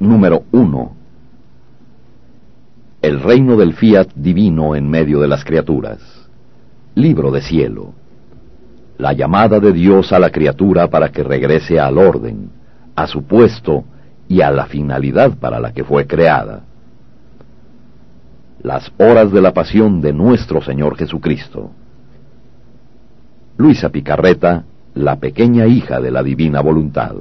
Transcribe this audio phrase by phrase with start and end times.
[0.00, 0.92] Número 1.
[3.02, 5.98] El reino del fiat divino en medio de las criaturas.
[6.94, 7.94] Libro de cielo.
[8.96, 12.48] La llamada de Dios a la criatura para que regrese al orden,
[12.94, 13.84] a su puesto
[14.28, 16.62] y a la finalidad para la que fue creada.
[18.62, 21.72] Las horas de la pasión de nuestro Señor Jesucristo.
[23.56, 27.16] Luisa Picarreta, la pequeña hija de la divina voluntad.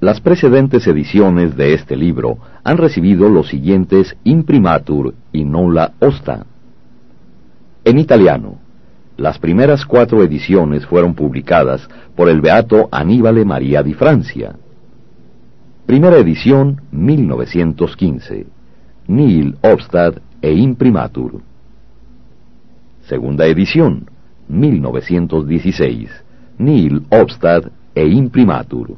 [0.00, 6.46] Las precedentes ediciones de este libro han recibido los siguientes imprimatur y la osta.
[7.84, 8.58] En italiano,
[9.18, 11.86] las primeras cuatro ediciones fueron publicadas
[12.16, 14.56] por el beato Aníbale María di Francia.
[15.84, 18.46] Primera edición, 1915.
[19.06, 21.42] Nil obstad e imprimatur.
[23.02, 24.08] Segunda edición,
[24.48, 26.10] 1916.
[26.56, 27.64] Nil obstad
[27.94, 28.96] e imprimatur.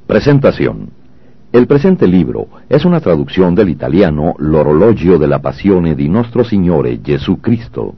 [0.07, 0.94] Presentación.
[1.55, 7.39] El presente libro es una traducción del italiano L'orologio della passione di nostro Signore Gesù
[7.41, 7.95] Cristo,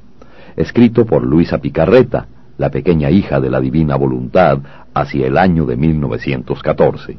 [0.55, 2.27] escrito por Luisa Picarreta,
[2.59, 4.59] la pequeña hija de la divina voluntad,
[4.93, 7.17] hacia el año de 1914.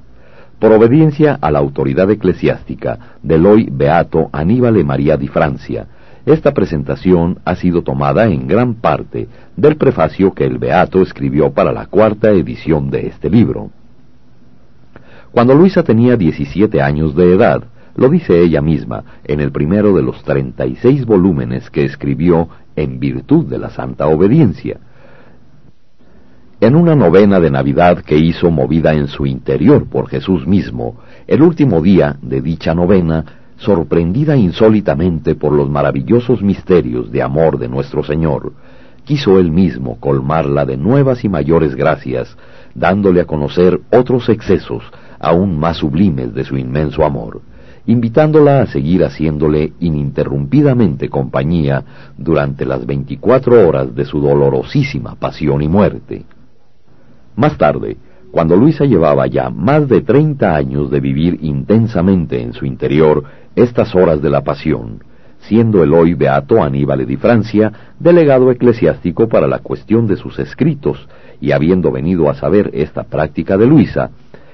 [0.60, 5.88] Por obediencia a la autoridad eclesiástica del hoy beato Aníbale María di Francia,
[6.28, 11.72] esta presentación ha sido tomada en gran parte del prefacio que el beato escribió para
[11.72, 13.72] la cuarta edición de este libro.
[15.38, 17.64] Cuando Luisa tenía 17 años de edad,
[17.96, 23.46] lo dice ella misma en el primero de los 36 volúmenes que escribió en virtud
[23.46, 24.80] de la santa obediencia.
[26.60, 31.44] En una novena de Navidad que hizo movida en su interior por Jesús mismo, el
[31.44, 33.24] último día de dicha novena,
[33.58, 38.54] sorprendida insólitamente por los maravillosos misterios de amor de nuestro Señor,
[39.04, 42.36] quiso él mismo colmarla de nuevas y mayores gracias,
[42.74, 44.82] dándole a conocer otros excesos
[45.20, 47.42] aún más sublimes de su inmenso amor,
[47.86, 51.84] invitándola a seguir haciéndole ininterrumpidamente compañía
[52.18, 56.26] durante las veinticuatro horas de su dolorosísima pasión y muerte.
[57.36, 57.98] Más tarde,
[58.32, 63.24] cuando Luisa llevaba ya más de treinta años de vivir intensamente en su interior
[63.56, 65.04] estas horas de la pasión,
[65.40, 71.08] siendo el hoy beato Aníbal de Francia delegado eclesiástico para la cuestión de sus escritos,
[71.40, 74.10] y habiendo venido a saber esta práctica de Luisa,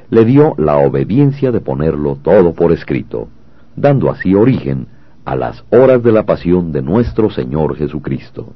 [0.10, 3.28] le dio la obediencia de ponerlo todo por escrito,
[3.76, 4.88] dando así origen
[5.26, 8.54] a las horas de la pasión de nuestro Señor Jesucristo.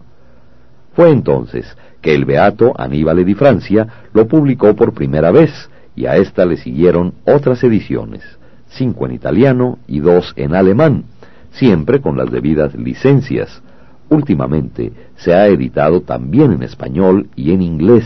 [0.93, 6.17] Fue entonces que el beato Aníbal de Francia lo publicó por primera vez, y a
[6.17, 8.23] ésta le siguieron otras ediciones,
[8.67, 11.05] cinco en italiano y dos en alemán,
[11.51, 13.61] siempre con las debidas licencias.
[14.09, 18.05] Últimamente se ha editado también en español y en inglés,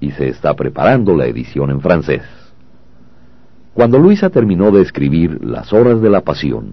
[0.00, 2.39] y se está preparando la edición en francés.
[3.74, 6.72] Cuando Luisa terminó de escribir Las Horas de la Pasión,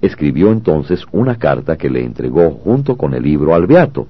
[0.00, 4.06] escribió entonces una carta que le entregó junto con el libro al Beato,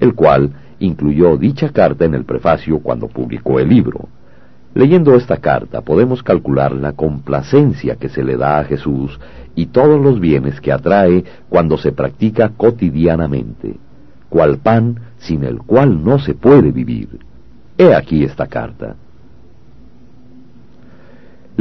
[0.00, 4.08] el cual incluyó dicha carta en el prefacio cuando publicó el libro.
[4.74, 9.20] Leyendo esta carta podemos calcular la complacencia que se le da a Jesús
[9.54, 13.76] y todos los bienes que atrae cuando se practica cotidianamente,
[14.28, 17.20] cual pan sin el cual no se puede vivir.
[17.78, 18.96] He aquí esta carta.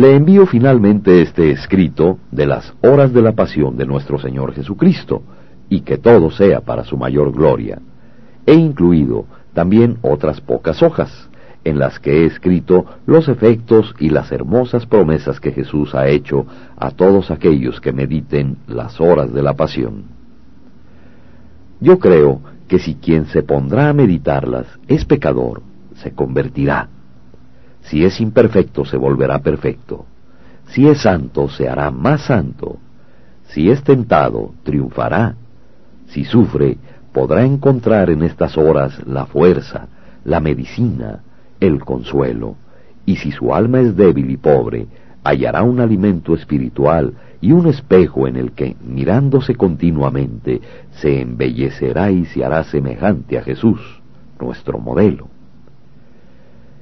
[0.02, 5.22] Le envío finalmente este escrito de las horas de la pasión de nuestro Señor Jesucristo,
[5.70, 7.78] y que todo sea para su mayor gloria.
[8.48, 11.30] He incluido también otras pocas hojas,
[11.64, 16.48] en las que he escrito los efectos y las hermosas promesas que Jesús ha hecho
[16.78, 20.06] a todos aquellos que mediten las horas de la pasión.
[21.80, 25.62] Yo creo que si quien se pondrá a meditarlas es pecador,
[25.94, 26.90] se convertirá
[27.92, 30.06] si es imperfecto, se volverá perfecto.
[30.68, 32.78] Si es santo, se hará más santo.
[33.48, 35.36] Si es tentado, triunfará.
[36.08, 36.78] Si sufre,
[37.12, 39.90] podrá encontrar en estas horas la fuerza,
[40.24, 41.20] la medicina,
[41.60, 42.56] el consuelo.
[43.06, 44.88] Y si su alma es débil y pobre,
[45.26, 50.62] hallará un alimento espiritual y un espejo en el que, mirándose continuamente,
[50.92, 53.82] se embellecerá y se hará semejante a Jesús,
[54.40, 55.28] nuestro modelo.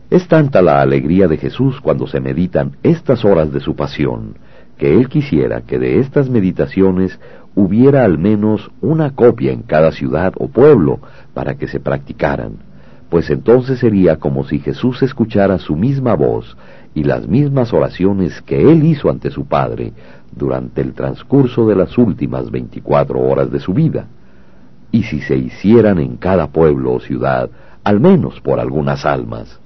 [0.10, 4.36] Es tanta la alegría de Jesús cuando se meditan estas horas de su pasión,
[4.78, 7.20] que Él quisiera que de estas meditaciones
[7.54, 11.00] hubiera al menos una copia en cada ciudad o pueblo
[11.36, 12.54] para que se practicaran,
[13.10, 16.58] pues entonces sería como si Jesús escuchara su misma voz
[16.96, 19.94] y las mismas oraciones que él hizo ante su Padre
[20.32, 24.08] durante el transcurso de las últimas veinticuatro horas de su vida,
[24.92, 27.52] y si se hicieran en cada pueblo o ciudad,
[27.84, 29.60] al menos por algunas almas,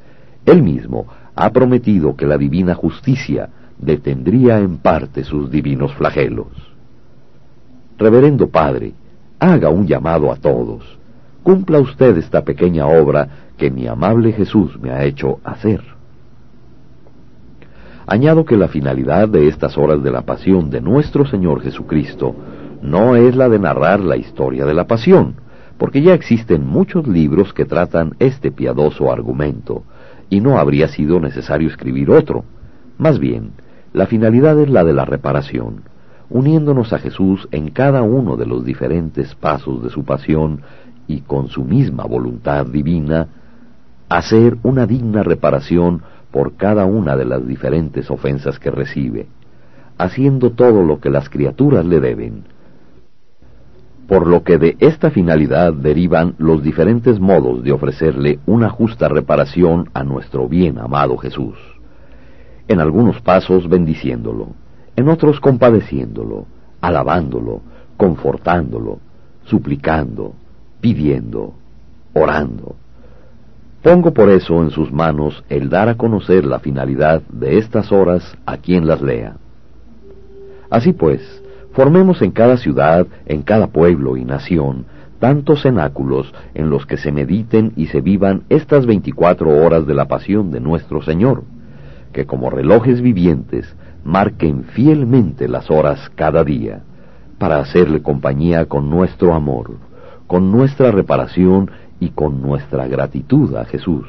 [0.46, 6.48] él mismo ha prometido que la divina justicia detendría en parte sus divinos flagelos.
[7.98, 8.94] Reverendo Padre,
[9.40, 10.84] haga un llamado a todos.
[11.44, 15.82] Cumpla usted esta pequeña obra que mi amable Jesús me ha hecho hacer.
[18.06, 22.36] Añado que la finalidad de estas horas de la pasión de nuestro Señor Jesucristo
[22.82, 25.36] no es la de narrar la historia de la pasión,
[25.78, 29.84] porque ya existen muchos libros que tratan este piadoso argumento,
[30.34, 32.44] y no habría sido necesario escribir otro.
[32.98, 33.52] Más bien,
[33.94, 35.84] la finalidad es la de la reparación,
[36.32, 40.62] uniéndonos a Jesús en cada uno de los diferentes pasos de su pasión
[41.08, 43.28] y con su misma voluntad divina,
[44.10, 46.02] hacer una digna reparación
[46.32, 49.28] por cada una de las diferentes ofensas que recibe,
[50.00, 52.46] haciendo todo lo que las criaturas le deben.
[54.14, 59.90] Por lo que de esta finalidad derivan los diferentes modos de ofrecerle una justa reparación
[59.96, 61.56] a nuestro bien amado Jesús.
[62.68, 64.50] En algunos pasos bendiciéndolo,
[64.96, 66.46] en otros compadeciéndolo,
[66.80, 67.62] alabándolo,
[67.98, 69.00] confortándolo,
[69.46, 70.36] suplicando,
[70.80, 71.56] pidiendo,
[72.14, 72.76] orando
[73.82, 78.38] Pongo por eso en sus manos el dar a conocer la finalidad de estas horas
[78.46, 79.38] a quien las lea.
[80.70, 81.43] Así pues,
[81.74, 84.86] formemos en cada ciudad, en cada pueblo y nación,
[85.20, 90.08] tantos cenáculos en los que se mediten y se vivan estas veinticuatro horas de la
[90.08, 91.44] pasión de nuestro Señor,
[92.12, 96.82] que como relojes vivientes marquen fielmente las horas cada día,
[97.38, 99.78] para hacerle compañía con nuestro amor,
[100.28, 104.06] con nuestra reparación y con nuestra gratitud a Jesús,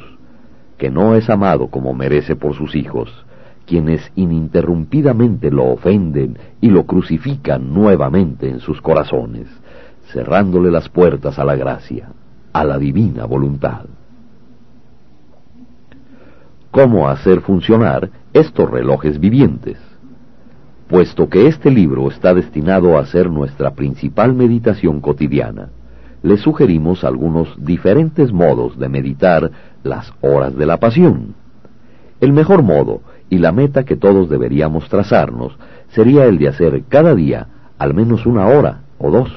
[0.79, 3.25] que no es amado como merece por sus hijos,
[3.67, 9.49] quienes ininterrumpidamente lo ofenden y lo crucifican nuevamente en sus corazones,
[10.13, 12.09] cerrándole las puertas a la gracia,
[12.53, 13.87] a la divina voluntad.
[16.71, 19.79] ¿Cómo hacer funcionar estos relojes vivientes?
[20.89, 25.71] Puesto que este libro está destinado a ser nuestra principal meditación cotidiana,
[26.25, 29.51] le sugerimos algunos diferentes modos de meditar
[29.83, 31.35] las horas de la pasión.
[32.19, 33.03] El mejor modo
[33.35, 35.59] y la meta que todos deberíamos trazarnos
[35.89, 37.49] sería el de hacer cada día
[37.79, 39.29] al menos una hora o dos,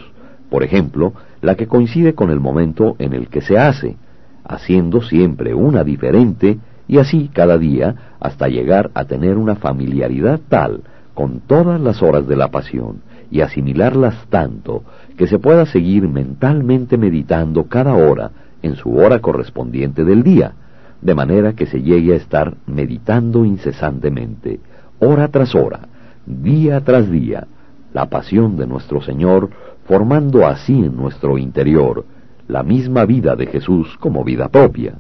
[0.51, 3.97] por ejemplo, la que coincide con el momento en el que se hace,
[4.45, 10.81] haciendo siempre una diferente y así cada día hasta llegar a tener una familiaridad tal
[11.15, 13.01] con todas las horas de la pasión
[13.31, 14.83] y asimilarlas tanto
[15.17, 18.29] que se pueda seguir mentalmente meditando cada hora
[18.61, 20.53] en su hora correspondiente del día,
[21.01, 24.59] de manera que se llegue a estar meditando incesantemente,
[24.99, 25.81] hora tras hora,
[26.25, 27.47] día tras día,
[27.93, 29.49] la pasión de nuestro Señor,
[29.85, 32.05] formando así en nuestro interior
[32.47, 34.95] la misma vida de Jesús como vida propia.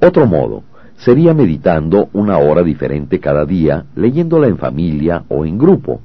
[0.00, 0.62] Otro modo
[0.96, 6.00] sería meditando una hora diferente cada día, leyéndola en familia o en grupo,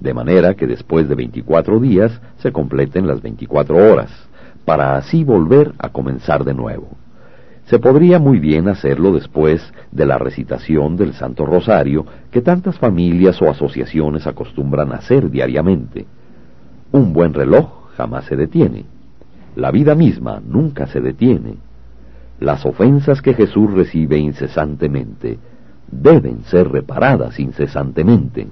[0.00, 4.10] de manera que después de 24 días se completen las 24 horas,
[4.64, 6.88] para así volver a comenzar de nuevo.
[7.66, 13.40] Se podría muy bien hacerlo después de la recitación del Santo Rosario que tantas familias
[13.40, 16.06] o asociaciones acostumbran hacer diariamente.
[16.92, 18.84] Un buen reloj jamás se detiene.
[19.56, 21.56] La vida misma nunca se detiene
[22.40, 25.38] las ofensas que Jesús recibe incesantemente
[25.90, 28.48] deben ser reparadas incesantemente.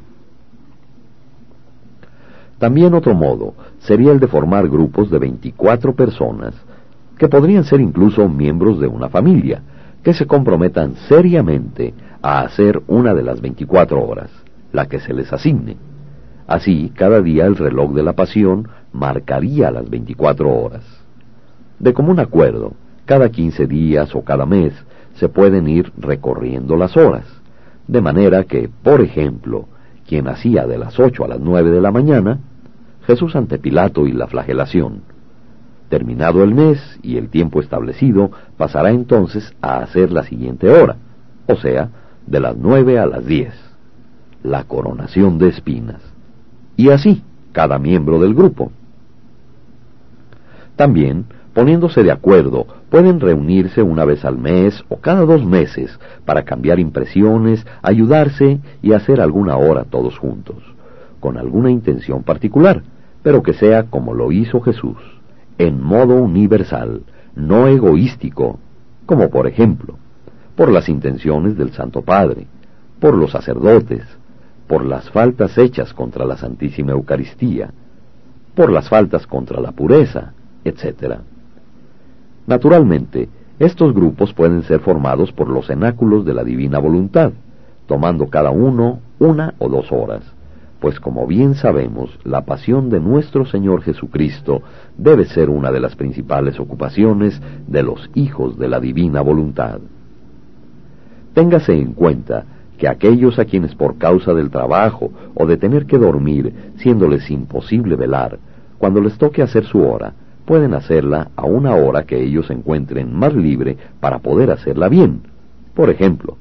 [2.58, 6.54] También otro modo sería el de formar grupos de 24 personas,
[7.18, 9.62] que podrían ser incluso miembros de una familia,
[10.02, 14.30] que se comprometan seriamente a hacer una de las 24 horas,
[14.72, 15.76] la que se les asigne.
[16.46, 20.84] Así, cada día el reloj de la pasión marcaría las 24 horas.
[21.78, 22.74] De común acuerdo,
[23.04, 24.72] cada 15 días o cada mes
[25.14, 27.24] se pueden ir recorriendo las horas,
[27.86, 29.66] de manera que, por ejemplo,
[30.06, 32.38] quien hacía de las ocho a las nueve de la mañana,
[33.06, 35.02] Jesús ante Pilato y la flagelación.
[35.88, 40.96] Terminado el mes y el tiempo establecido, pasará entonces a hacer la siguiente hora,
[41.46, 41.90] o sea,
[42.26, 43.54] de las nueve a las diez,
[44.42, 46.00] la coronación de espinas.
[46.76, 48.72] Y así, cada miembro del grupo.
[50.76, 56.44] También, poniéndose de acuerdo, pueden reunirse una vez al mes o cada dos meses para
[56.44, 60.56] cambiar impresiones, ayudarse y hacer alguna hora todos juntos,
[61.20, 62.82] con alguna intención particular,
[63.22, 64.96] pero que sea como lo hizo Jesús,
[65.58, 67.02] en modo universal,
[67.34, 68.58] no egoístico,
[69.06, 69.96] como por ejemplo,
[70.56, 72.46] por las intenciones del Santo Padre,
[73.00, 74.02] por los sacerdotes,
[74.66, 77.72] por las faltas hechas contra la Santísima Eucaristía,
[78.54, 81.16] por las faltas contra la pureza, etc.
[82.46, 87.32] Naturalmente, estos grupos pueden ser formados por los cenáculos de la divina voluntad,
[87.86, 90.22] tomando cada uno una o dos horas,
[90.82, 94.62] pues como bien sabemos, la pasión de nuestro Señor Jesucristo
[94.98, 99.78] debe ser una de las principales ocupaciones de los hijos de la divina voluntad.
[101.34, 102.44] Téngase en cuenta
[102.78, 107.94] que aquellos a quienes por causa del trabajo o de tener que dormir, siéndoles imposible
[107.94, 108.40] velar,
[108.78, 113.32] cuando les toque hacer su hora, pueden hacerla a una hora que ellos encuentren más
[113.34, 115.20] libre para poder hacerla bien.
[115.74, 116.38] Por ejemplo,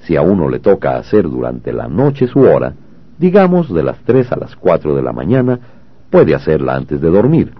[0.00, 2.74] si a uno le toca hacer durante la noche su hora,
[3.18, 5.58] digamos de las tres a las cuatro de la mañana,
[6.10, 7.52] puede hacerla antes de dormir.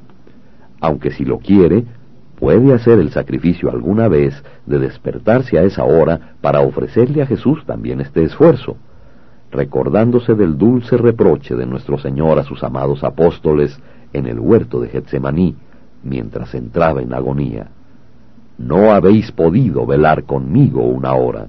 [0.80, 1.84] Aunque si lo quiere,
[2.38, 4.34] puede hacer el sacrificio alguna vez
[4.66, 8.76] de despertarse a esa hora para ofrecerle a Jesús también este esfuerzo,
[9.50, 13.78] recordándose del dulce reproche de nuestro Señor a sus amados apóstoles
[14.12, 15.56] en el huerto de Getsemaní,
[16.02, 17.68] mientras entraba en agonía.
[18.58, 21.48] No habéis podido velar conmigo una hora.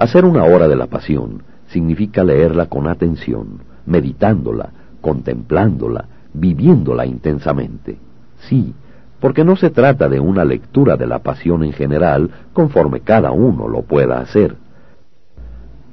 [0.00, 4.70] Hacer una hora de la pasión significa leerla con atención, meditándola,
[5.02, 7.98] contemplándola, viviéndola intensamente.
[8.48, 8.72] Sí,
[9.20, 13.68] porque no se trata de una lectura de la pasión en general conforme cada uno
[13.68, 14.56] lo pueda hacer.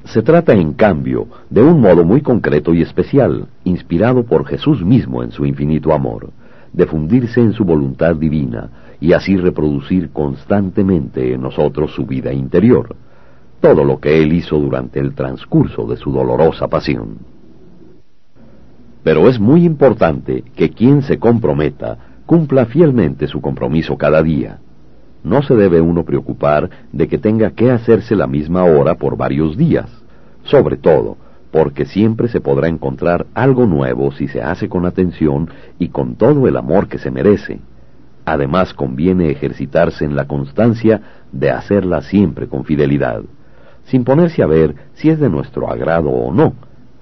[0.05, 5.21] Se trata, en cambio, de un modo muy concreto y especial, inspirado por Jesús mismo
[5.21, 6.29] en su infinito amor,
[6.71, 8.69] de fundirse en su voluntad divina
[9.01, 12.95] y así reproducir constantemente en nosotros su vida interior,
[13.61, 17.17] todo lo que Él hizo durante el transcurso de su dolorosa pasión.
[19.03, 24.59] Pero es muy importante que quien se comprometa cumpla fielmente su compromiso cada día.
[25.23, 29.57] No se debe uno preocupar de que tenga que hacerse la misma hora por varios
[29.57, 29.89] días,
[30.43, 31.17] sobre todo
[31.51, 35.49] porque siempre se podrá encontrar algo nuevo si se hace con atención
[35.79, 37.59] y con todo el amor que se merece.
[38.25, 43.23] Además conviene ejercitarse en la constancia de hacerla siempre con fidelidad,
[43.87, 46.53] sin ponerse a ver si es de nuestro agrado o no,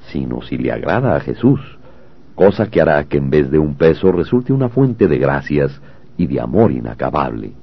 [0.07, 1.59] sino si le agrada a Jesús,
[2.35, 5.81] cosa que hará que en vez de un peso resulte una fuente de gracias
[6.17, 7.53] y de amor inacabable.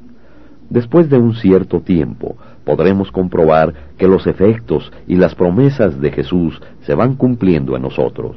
[0.70, 6.60] Después de un cierto tiempo, podremos comprobar que los efectos y las promesas de Jesús
[6.82, 8.36] se van cumpliendo en nosotros,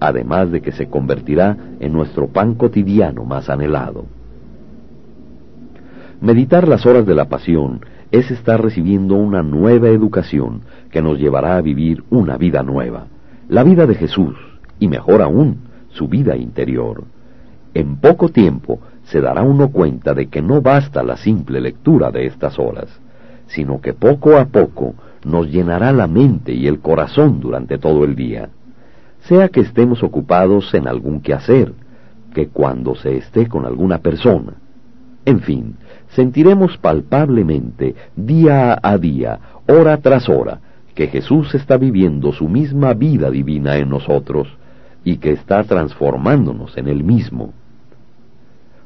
[0.00, 4.06] además de que se convertirá en nuestro pan cotidiano más anhelado.
[6.20, 7.80] Meditar las horas de la pasión
[8.14, 10.60] es estar recibiendo una nueva educación
[10.92, 13.06] que nos llevará a vivir una vida nueva,
[13.48, 14.36] la vida de Jesús,
[14.78, 15.56] y mejor aún,
[15.88, 17.02] su vida interior.
[17.74, 22.26] En poco tiempo se dará uno cuenta de que no basta la simple lectura de
[22.26, 22.88] estas horas,
[23.48, 24.94] sino que poco a poco
[25.24, 28.48] nos llenará la mente y el corazón durante todo el día,
[29.22, 31.72] sea que estemos ocupados en algún quehacer,
[32.32, 34.52] que cuando se esté con alguna persona.
[35.24, 35.76] En fin,
[36.14, 40.60] sentiremos palpablemente, día a día, hora tras hora,
[40.94, 44.48] que Jesús está viviendo su misma vida divina en nosotros
[45.02, 47.52] y que está transformándonos en él mismo.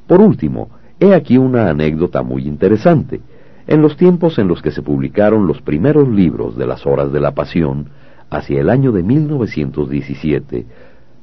[0.06, 3.20] Por último, he aquí una anécdota muy interesante.
[3.66, 7.20] En los tiempos en los que se publicaron los primeros libros de las Horas de
[7.20, 7.90] la Pasión,
[8.30, 10.66] hacia el año de 1917,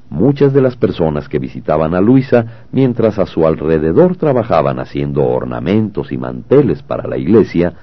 [0.09, 6.11] muchas de las personas que visitaban a Luisa mientras a su alrededor trabajaban haciendo ornamentos
[6.11, 7.73] y manteles para la iglesia,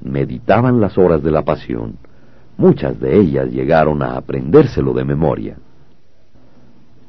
[0.00, 1.96] meditaban las horas de la Pasión.
[2.56, 5.56] Muchas de ellas llegaron a aprendérselo de memoria.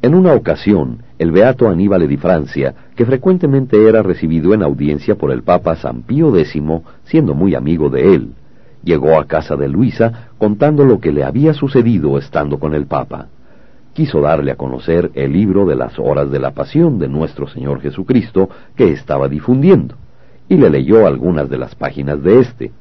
[0.01, 5.31] En una ocasión, el beato Aníbal de Francia, que frecuentemente era recibido en audiencia por
[5.31, 6.59] el Papa San Pío X,
[7.03, 8.33] siendo muy amigo de él,
[8.83, 13.27] llegó a casa de Luisa contando lo que le había sucedido estando con el Papa.
[13.93, 17.81] Quiso darle a conocer el libro de las horas de la pasión de nuestro Señor
[17.81, 19.95] Jesucristo que estaba difundiendo,
[20.47, 22.71] y le leyó algunas de las páginas de éste.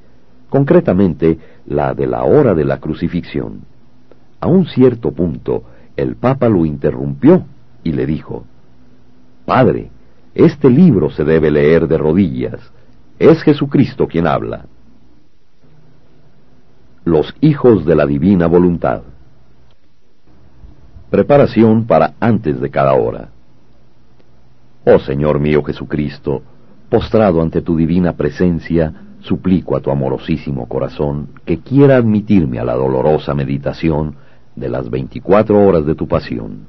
[0.49, 3.61] concretamente la de la hora de la crucifixión.
[4.41, 5.63] A un cierto punto,
[5.97, 7.45] el Papa lo interrumpió
[7.85, 8.45] y le dijo,
[9.45, 9.91] Padre,
[10.35, 12.61] este libro se debe leer de rodillas.
[13.19, 14.67] Es Jesucristo quien habla.
[17.05, 19.03] Los hijos de la divina voluntad.
[21.11, 23.31] Preparación para antes de cada hora.
[24.85, 26.43] Oh Señor mío Jesucristo,
[26.89, 32.75] postrado ante tu divina presencia, suplico a tu amorosísimo corazón que quiera admitirme a la
[32.75, 34.15] dolorosa meditación
[34.55, 36.67] de las veinticuatro horas de tu pasión,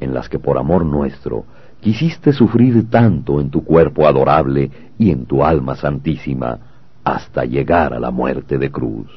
[0.00, 1.46] en las que por amor nuestro
[1.80, 6.58] quisiste sufrir tanto en tu cuerpo adorable y en tu alma santísima,
[7.04, 9.08] hasta llegar a la muerte de cruz.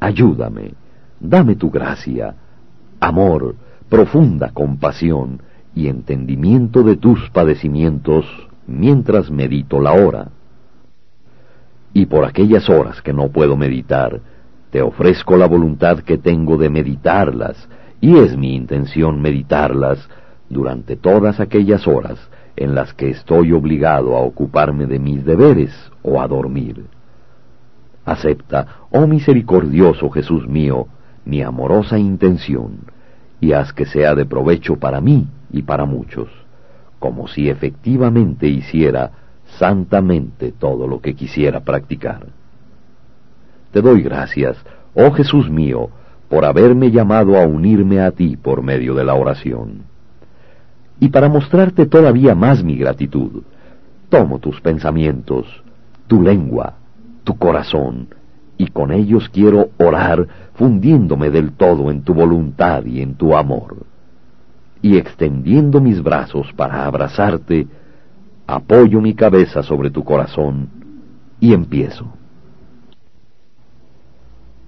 [0.00, 0.74] Ayúdame,
[1.20, 2.34] dame tu gracia,
[3.00, 3.56] amor,
[3.88, 5.42] profunda compasión
[5.74, 8.24] y entendimiento de tus padecimientos
[8.66, 10.28] mientras medito la hora.
[11.92, 14.20] Y por aquellas horas que no puedo meditar,
[14.70, 17.68] te ofrezco la voluntad que tengo de meditarlas,
[18.00, 20.08] y es mi intención meditarlas
[20.48, 22.18] durante todas aquellas horas
[22.56, 25.72] en las que estoy obligado a ocuparme de mis deberes
[26.02, 26.84] o a dormir.
[28.04, 30.86] Acepta, oh misericordioso Jesús mío,
[31.26, 32.78] mi amorosa intención,
[33.40, 36.28] y haz que sea de provecho para mí y para muchos,
[36.98, 39.10] como si efectivamente hiciera
[39.58, 42.26] santamente todo lo que quisiera practicar.
[43.72, 44.56] Te doy gracias,
[44.94, 45.90] oh Jesús mío,
[46.28, 49.82] por haberme llamado a unirme a ti por medio de la oración.
[50.98, 53.42] Y para mostrarte todavía más mi gratitud,
[54.08, 55.46] tomo tus pensamientos,
[56.06, 56.74] tu lengua,
[57.24, 58.08] tu corazón,
[58.58, 63.84] y con ellos quiero orar fundiéndome del todo en tu voluntad y en tu amor.
[64.82, 67.66] Y extendiendo mis brazos para abrazarte,
[68.46, 70.68] apoyo mi cabeza sobre tu corazón
[71.40, 72.06] y empiezo.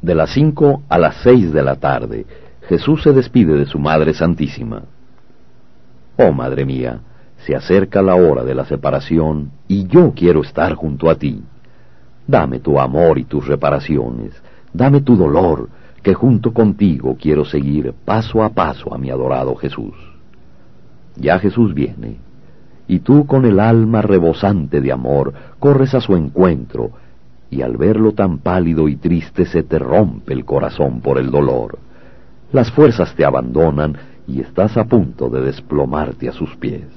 [0.02, 2.26] De las cinco a las seis de la tarde,
[2.68, 4.83] Jesús se despide de su Madre Santísima.
[6.16, 7.01] Oh Madre mía,
[7.46, 11.42] se acerca la hora de la separación y yo quiero estar junto a ti.
[12.29, 14.35] Dame tu amor y tus reparaciones,
[14.75, 15.71] dame tu dolor,
[16.03, 19.95] que junto contigo quiero seguir paso a paso a mi adorado Jesús.
[21.17, 22.19] Ya Jesús viene,
[22.87, 26.91] y tú con el alma rebosante de amor corres a su encuentro,
[27.51, 31.79] y al verlo tan pálido y triste se te rompe el corazón por el dolor.
[32.53, 36.88] Las fuerzas te abandonan y estás a punto de desplomarte a sus pies.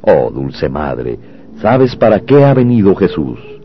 [0.00, 1.16] Oh, dulce madre,
[1.62, 3.59] ¿sabes para qué ha venido Jesús?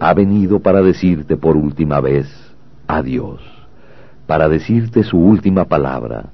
[0.00, 2.26] Ha venido para decirte por última vez
[2.86, 3.40] adiós,
[4.26, 6.30] para decirte su última palabra,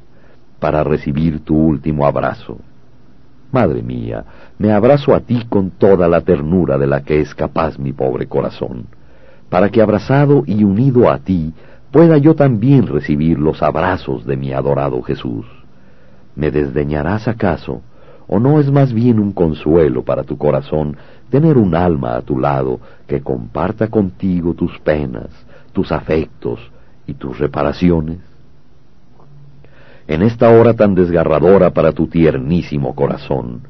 [0.60, 2.58] para recibir tu último abrazo.
[3.50, 4.24] Madre mía,
[4.56, 8.26] me abrazo a ti con toda la ternura de la que es capaz mi pobre
[8.26, 8.86] corazón,
[9.50, 11.52] para que abrazado y unido a ti
[11.90, 15.44] pueda yo también recibir los abrazos de mi adorado Jesús.
[16.36, 17.82] ¿Me desdeñarás acaso?
[18.28, 20.96] ¿O no es más bien un consuelo para tu corazón
[21.30, 25.28] tener un alma a tu lado que comparta contigo tus penas,
[25.72, 26.60] tus afectos
[27.06, 28.18] y tus reparaciones?
[30.08, 33.62] en esta hora tan desgarradora para tu tiernísimo corazón,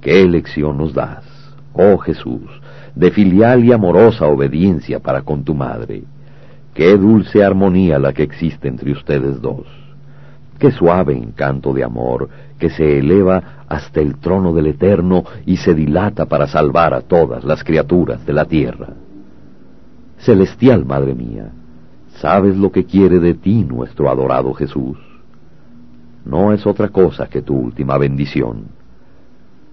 [0.00, 1.24] ¿qué elección nos das,
[1.72, 2.48] oh Jesús,
[2.94, 6.04] de filial y amorosa obediencia para con tu madre?
[6.74, 9.66] Qué dulce armonía la que existe entre ustedes dos.
[10.60, 15.74] Qué suave encanto de amor que se eleva hasta el trono del Eterno y se
[15.74, 18.90] dilata para salvar a todas las criaturas de la tierra.
[20.18, 21.50] Celestial Madre mía,
[22.20, 24.98] ¿sabes lo que quiere de ti nuestro adorado Jesús?
[26.24, 28.68] no es otra cosa que tu última bendición.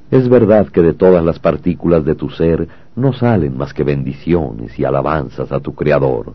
[0.10, 4.78] Es verdad que de todas las partículas de tu ser no salen más que bendiciones
[4.80, 6.34] y alabanzas a tu Creador.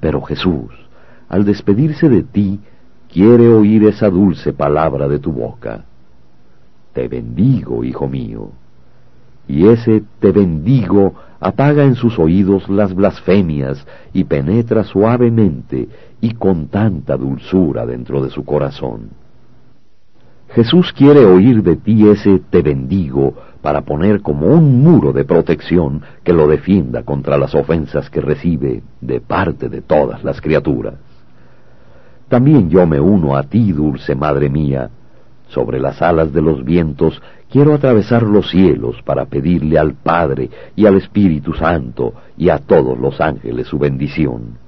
[0.00, 0.72] Pero Jesús,
[1.28, 2.60] al despedirse de ti,
[3.14, 5.84] quiere oír esa dulce palabra de tu boca.
[6.92, 8.50] Te bendigo, hijo mío.
[9.46, 15.88] Y ese te bendigo apaga en sus oídos las blasfemias y penetra suavemente
[16.20, 19.10] y con tanta dulzura dentro de su corazón.
[20.48, 26.02] Jesús quiere oír de ti ese te bendigo para poner como un muro de protección
[26.24, 30.94] que lo defienda contra las ofensas que recibe de parte de todas las criaturas.
[32.34, 34.90] También yo me uno a ti, dulce Madre mía,
[35.50, 40.84] sobre las alas de los vientos quiero atravesar los cielos para pedirle al Padre y
[40.84, 44.58] al Espíritu Santo y a todos los ángeles su bendición,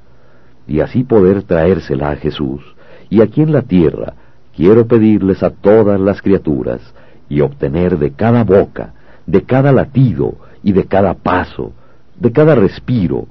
[0.68, 2.62] y así poder traérsela a Jesús,
[3.10, 4.14] y aquí en la tierra
[4.54, 6.94] quiero pedirles a todas las criaturas
[7.28, 8.94] y obtener de cada boca,
[9.26, 11.72] de cada latido y de cada paso,
[12.16, 13.26] de cada respiro,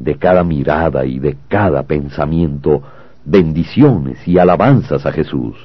[0.00, 2.82] de cada mirada y de cada pensamiento,
[3.26, 5.56] bendiciones y alabanzas a Jesús.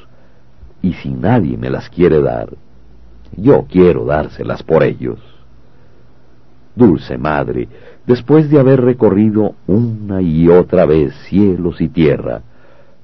[0.82, 2.50] Y si nadie me las quiere dar,
[3.38, 5.20] yo quiero dárselas por ellos.
[6.76, 7.70] Dulce Madre,
[8.08, 12.42] después de haber recorrido una y otra vez cielos y tierra,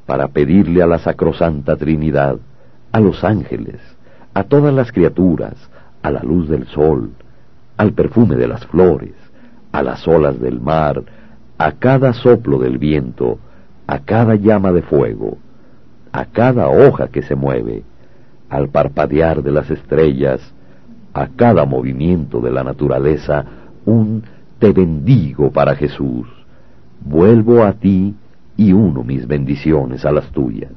[0.05, 2.37] para pedirle a la Sacrosanta Trinidad,
[2.91, 3.79] a los ángeles,
[4.33, 5.55] a todas las criaturas,
[6.01, 7.11] a la luz del sol,
[7.75, 9.13] al perfume de las flores,
[9.71, 11.03] a las olas del mar,
[11.57, 13.39] a cada soplo del viento,
[13.87, 15.37] a cada llama de fuego,
[16.11, 17.83] a cada hoja que se mueve,
[18.49, 20.41] al parpadear de las estrellas,
[21.13, 23.45] a cada movimiento de la naturaleza,
[23.85, 24.23] un
[24.59, 26.27] te bendigo para Jesús.
[27.03, 28.13] Vuelvo a ti
[28.57, 30.71] y uno mis bendiciones a las tuyas.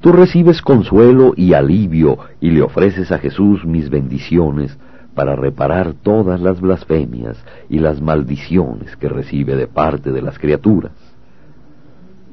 [0.00, 4.76] Tú recibes consuelo y alivio y le ofreces a Jesús mis bendiciones
[5.16, 10.92] para reparar todas las blasfemias y las maldiciones que recibe de parte de las criaturas.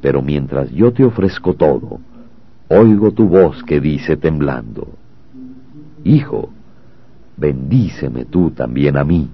[0.02, 2.02] Pero mientras yo te ofrezco todo,
[2.68, 4.90] oigo tu voz que dice temblando,
[6.04, 6.50] Hijo,
[7.38, 9.30] bendíceme tú también a mí.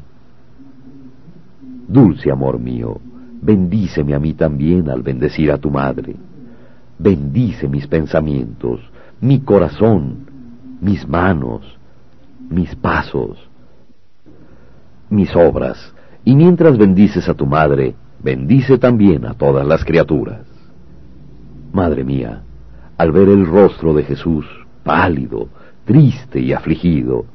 [1.88, 3.02] Dulce amor mío,
[3.42, 6.16] bendíceme a mí también al bendecir a tu madre.
[7.00, 8.80] Bendice mis pensamientos,
[9.22, 10.28] mi corazón,
[10.82, 11.79] mis manos,
[12.50, 13.38] mis pasos,
[15.10, 15.94] mis obras,
[16.26, 20.42] y mientras bendices a tu madre, bendice también a todas las criaturas.
[21.72, 22.44] Madre mía,
[22.98, 24.46] al ver el rostro de Jesús,
[24.84, 25.48] pálido,
[25.86, 27.26] triste y afligido,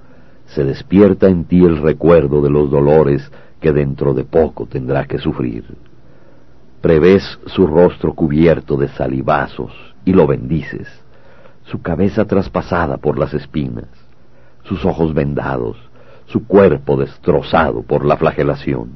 [0.46, 5.18] se despierta en ti el recuerdo de los dolores que dentro de poco tendrá que
[5.18, 5.64] sufrir.
[6.80, 9.72] Prevés su rostro cubierto de salivazos
[10.04, 10.86] y lo bendices,
[11.64, 13.88] su cabeza traspasada por las espinas,
[14.64, 15.76] sus ojos vendados,
[16.26, 18.90] su cuerpo destrozado por la flagelación,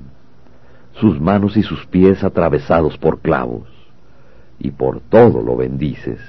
[0.92, 3.68] sus manos y sus pies atravesados por clavos,
[4.59, 6.20] y por todo lo bendices,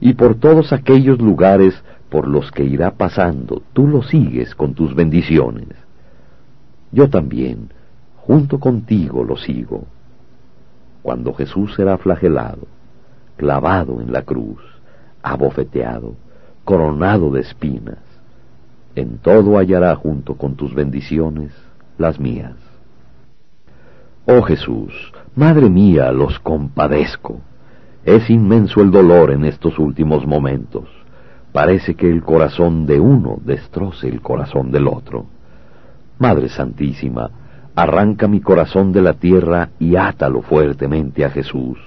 [0.00, 4.94] y por todos aquellos lugares por los que irá pasando, tú lo sigues con tus
[4.94, 5.68] bendiciones.
[6.90, 7.70] Yo también,
[8.16, 9.86] junto contigo, lo sigo.
[11.02, 12.66] Cuando Jesús será flagelado,
[13.36, 14.60] clavado en la cruz,
[15.22, 16.14] abofeteado,
[16.64, 17.98] coronado de espinas,
[18.94, 21.52] en todo hallará junto con tus bendiciones
[21.98, 22.56] las mías.
[24.26, 24.92] Oh Jesús,
[25.34, 27.40] Madre mía, los compadezco.
[28.04, 30.84] Es inmenso el dolor en estos últimos momentos.
[31.52, 35.24] Parece que el corazón de uno destroce el corazón del otro.
[36.18, 37.30] Madre Santísima,
[37.74, 41.78] arranca mi corazón de la tierra y átalo fuertemente a Jesús,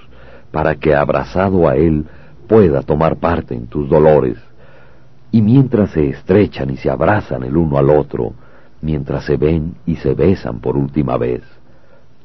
[0.50, 2.04] para que abrazado a Él
[2.48, 4.36] pueda tomar parte en tus dolores
[5.32, 8.32] y mientras se estrechan y se abrazan el uno al otro,
[8.80, 11.42] mientras se ven y se besan por última vez,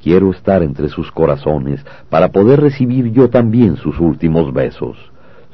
[0.02, 4.98] quiero estar entre sus corazones para poder recibir yo también sus últimos besos,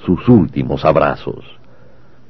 [0.05, 1.45] sus últimos abrazos.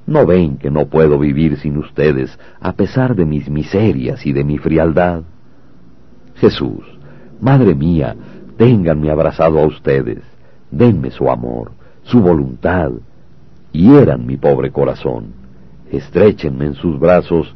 [0.05, 4.43] ¿No ven que no puedo vivir sin ustedes a pesar de mis miserias y de
[4.43, 5.23] mi frialdad?
[6.35, 6.97] Jesús,
[7.39, 8.15] Madre mía,
[8.57, 10.23] ténganme abrazado a ustedes,
[10.71, 11.71] denme su amor,
[12.03, 12.91] su voluntad,
[13.71, 15.33] hieran mi pobre corazón,
[15.91, 17.55] estréchenme en sus brazos,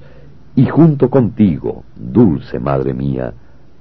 [0.56, 3.34] y junto contigo, dulce Madre mía,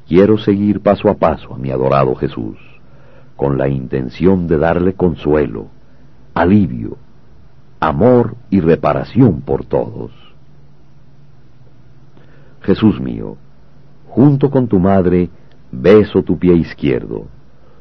[0.06, 2.56] quiero seguir paso a paso a mi adorado Jesús,
[3.36, 5.68] con la intención de darle consuelo,
[6.34, 6.96] alivio,
[7.80, 10.12] amor y reparación por todos.
[12.62, 13.36] Jesús mío,
[14.08, 15.30] junto con tu madre,
[15.72, 17.26] beso tu pie izquierdo,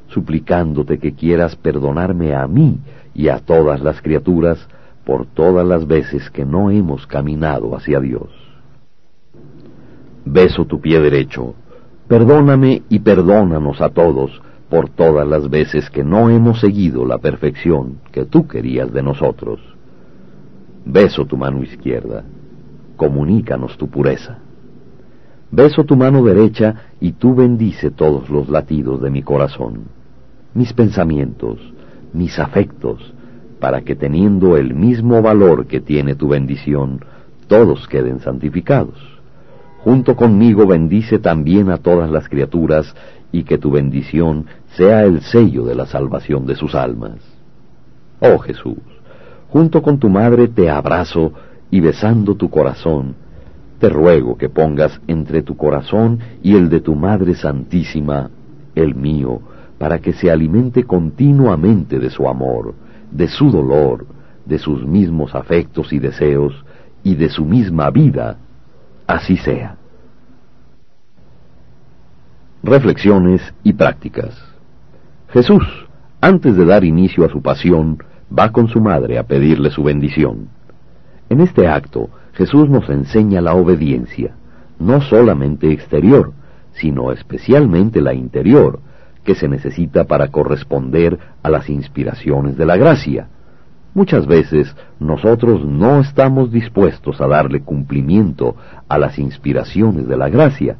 [0.07, 2.79] suplicándote que quieras perdonarme a mí
[3.19, 4.65] y a todas las criaturas
[5.03, 8.29] por todas las veces que no hemos caminado hacia Dios.
[10.23, 11.53] Beso tu pie derecho,
[12.07, 17.97] perdóname y perdónanos a todos por todas las veces que no hemos seguido la perfección
[18.13, 19.59] que tú querías de nosotros.
[20.85, 22.23] Beso tu mano izquierda,
[22.95, 24.37] comunícanos tu pureza.
[25.51, 29.89] Beso tu mano derecha y tú bendice todos los latidos de mi corazón,
[30.53, 31.59] mis pensamientos,
[32.13, 33.13] mis afectos,
[33.59, 37.03] para que teniendo el mismo valor que tiene tu bendición,
[37.47, 38.97] todos queden santificados.
[39.79, 42.93] Junto conmigo bendice también a todas las criaturas
[43.31, 44.45] y que tu bendición
[44.75, 47.15] sea el sello de la salvación de sus almas.
[48.19, 48.77] Oh Jesús,
[49.49, 51.31] junto con tu madre te abrazo
[51.71, 53.15] y besando tu corazón,
[53.79, 58.29] te ruego que pongas entre tu corazón y el de tu Madre Santísima
[58.75, 59.41] el mío,
[59.79, 62.75] para que se alimente continuamente de su amor,
[63.09, 64.05] de su dolor,
[64.45, 66.53] de sus mismos afectos y deseos,
[67.03, 68.37] y de su misma vida,
[69.07, 69.77] así sea.
[72.61, 74.37] Reflexiones y prácticas.
[75.29, 75.63] Jesús,
[76.19, 78.03] antes de dar inicio a su pasión,
[78.37, 80.49] va con su madre a pedirle su bendición.
[81.29, 84.35] En este acto, Jesús nos enseña la obediencia,
[84.77, 86.33] no solamente exterior,
[86.73, 88.81] sino especialmente la interior,
[89.23, 93.27] que se necesita para corresponder a las inspiraciones de la gracia.
[93.93, 98.55] Muchas veces nosotros no estamos dispuestos a darle cumplimiento
[98.87, 100.77] a las inspiraciones de la gracia,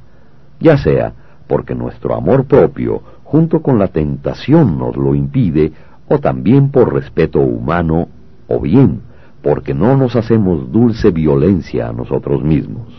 [0.59, 1.13] ya sea
[1.47, 5.71] porque nuestro amor propio, junto con la tentación, nos lo impide,
[6.07, 8.07] o también por respeto humano,
[8.47, 9.01] o bien
[9.41, 12.98] porque no nos hacemos dulce violencia a nosotros mismos.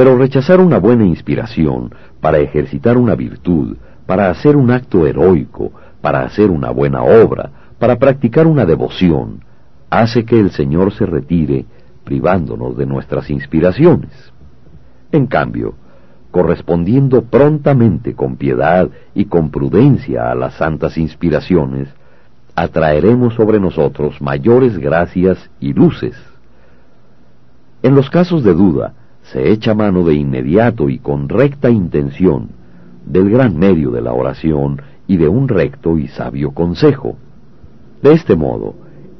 [0.00, 6.22] Pero rechazar una buena inspiración para ejercitar una virtud, para hacer un acto heroico, para
[6.22, 9.44] hacer una buena obra, para practicar una devoción,
[9.90, 11.66] hace que el Señor se retire
[12.02, 14.32] privándonos de nuestras inspiraciones.
[15.12, 15.74] En cambio,
[16.30, 21.90] correspondiendo prontamente con piedad y con prudencia a las santas inspiraciones,
[22.54, 26.16] atraeremos sobre nosotros mayores gracias y luces.
[27.82, 28.94] En los casos de duda,
[29.32, 32.48] se echa mano de inmediato y con recta intención
[33.06, 37.16] del gran medio de la oración y de un recto y sabio consejo.
[38.02, 38.74] De este modo,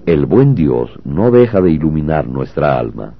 [0.06, 3.14] el buen Dios no deja de iluminar nuestra alma,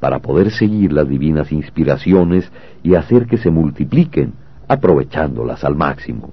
[0.00, 2.50] para poder seguir las divinas inspiraciones
[2.82, 4.34] y hacer que se multipliquen,
[4.68, 6.32] aprovechándolas al máximo.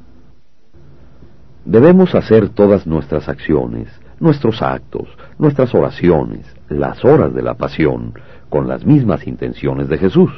[1.63, 3.87] Debemos hacer todas nuestras acciones,
[4.19, 8.13] nuestros actos, nuestras oraciones, las horas de la pasión,
[8.51, 10.29] con las mismas intenciones de Jesús,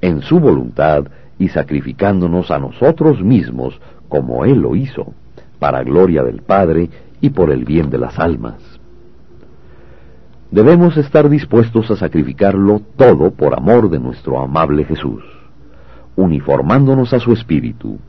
[0.00, 1.04] en su voluntad
[1.38, 5.14] y sacrificándonos a nosotros mismos como Él lo hizo,
[5.60, 6.90] para gloria del Padre
[7.20, 8.56] y por el bien de las almas.
[10.50, 15.22] Debemos estar dispuestos a sacrificarlo todo por amor de nuestro amable Jesús,
[16.16, 18.00] uniformándonos a su espíritu,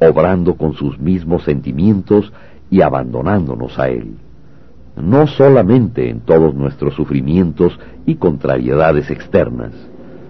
[0.00, 2.30] obrando con sus mismos sentimientos
[2.70, 4.16] y abandonándonos a Él,
[4.96, 9.72] no solamente en todos nuestros sufrimientos y contrariedades externas,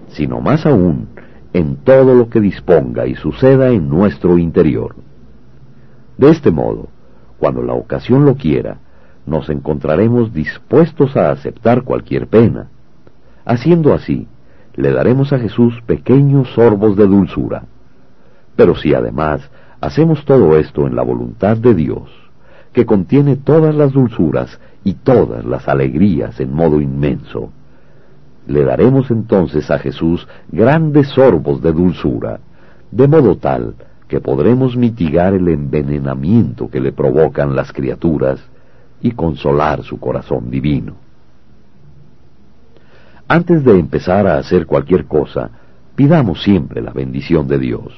[0.07, 1.07] sino más aún
[1.53, 4.95] en todo lo que disponga y suceda en nuestro interior.
[6.17, 6.89] De este modo,
[7.37, 8.77] cuando la ocasión lo quiera,
[9.25, 12.69] nos encontraremos dispuestos a aceptar cualquier pena.
[13.45, 14.27] Haciendo así,
[14.75, 17.63] le daremos a Jesús pequeños sorbos de dulzura.
[18.55, 19.49] Pero si además
[19.81, 22.09] hacemos todo esto en la voluntad de Dios,
[22.73, 27.51] que contiene todas las dulzuras y todas las alegrías en modo inmenso,
[28.47, 32.39] le daremos entonces a Jesús grandes sorbos de dulzura,
[32.91, 33.75] de modo tal
[34.07, 38.39] que podremos mitigar el envenenamiento que le provocan las criaturas
[39.01, 40.95] y consolar su corazón divino.
[43.27, 45.49] Antes de empezar a hacer cualquier cosa,
[45.95, 47.93] pidamos siempre la bendición de Dios,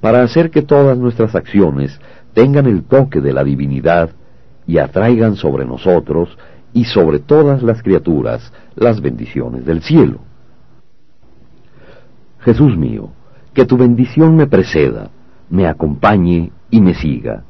[0.00, 2.00] para hacer que todas nuestras acciones
[2.34, 4.10] tengan el toque de la divinidad
[4.66, 6.36] y atraigan sobre nosotros
[6.72, 10.18] y sobre todas las criaturas las bendiciones del cielo.
[12.40, 13.10] Jesús mío,
[13.54, 15.10] que tu bendición me preceda,
[15.48, 17.44] me acompañe y me siga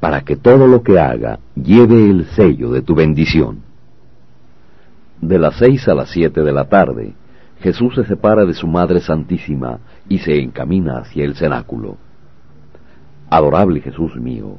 [0.00, 3.62] para que todo lo que haga lleve el sello de tu bendición.
[5.20, 7.14] De las seis a las siete de la tarde,
[7.60, 11.96] Jesús se separa de su Madre Santísima y se encamina hacia el cenáculo.
[13.30, 14.56] Adorable Jesús mío,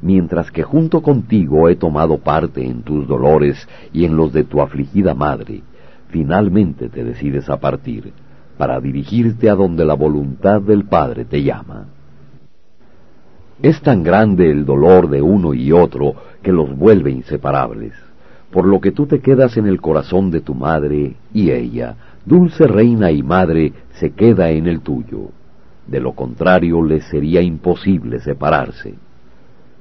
[0.00, 4.60] mientras que junto contigo he tomado parte en tus dolores y en los de tu
[4.60, 5.62] afligida madre,
[6.08, 8.12] finalmente te decides a partir
[8.56, 11.86] para dirigirte a donde la voluntad del Padre te llama.
[13.60, 17.94] Es tan grande el dolor de uno y otro que los vuelve inseparables,
[18.50, 22.66] por lo que tú te quedas en el corazón de tu madre y ella, dulce
[22.66, 25.30] reina y madre, se queda en el tuyo.
[25.86, 28.94] De lo contrario les sería imposible separarse.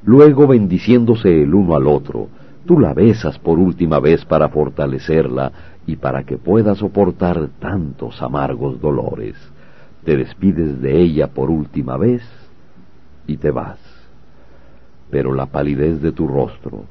[0.04, 2.28] Luego, bendiciéndose el uno al otro,
[2.66, 5.52] tú la besas por última vez para fortalecerla
[5.88, 9.36] y para que pueda soportar tantos amargos dolores.
[10.04, 12.22] Te despides de ella por última vez
[13.28, 13.80] y te vas.
[15.10, 16.84] Pero la palidez de tu rostro,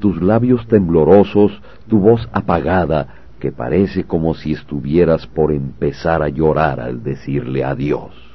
[0.00, 1.52] tus labios temblorosos,
[1.88, 8.25] tu voz apagada, que parece como si estuvieras por empezar a llorar al decirle adiós.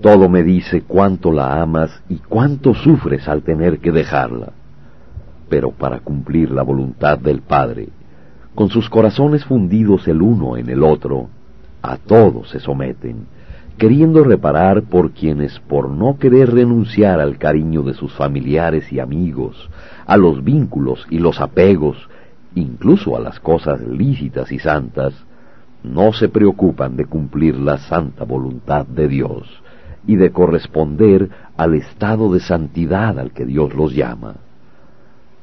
[0.00, 4.52] Todo me dice cuánto la amas y cuánto sufres al tener que dejarla.
[5.48, 7.88] Pero para cumplir la voluntad del Padre,
[8.54, 11.28] con sus corazones fundidos el uno en el otro,
[11.82, 13.26] a todos se someten
[13.78, 19.68] queriendo reparar por quienes por no querer renunciar al cariño de sus familiares y amigos,
[20.06, 22.08] a los vínculos y los apegos,
[22.54, 25.12] incluso a las cosas lícitas y santas,
[25.82, 29.46] no se preocupan de cumplir la santa voluntad de Dios
[30.06, 34.36] y de corresponder al estado de santidad al que Dios los llama.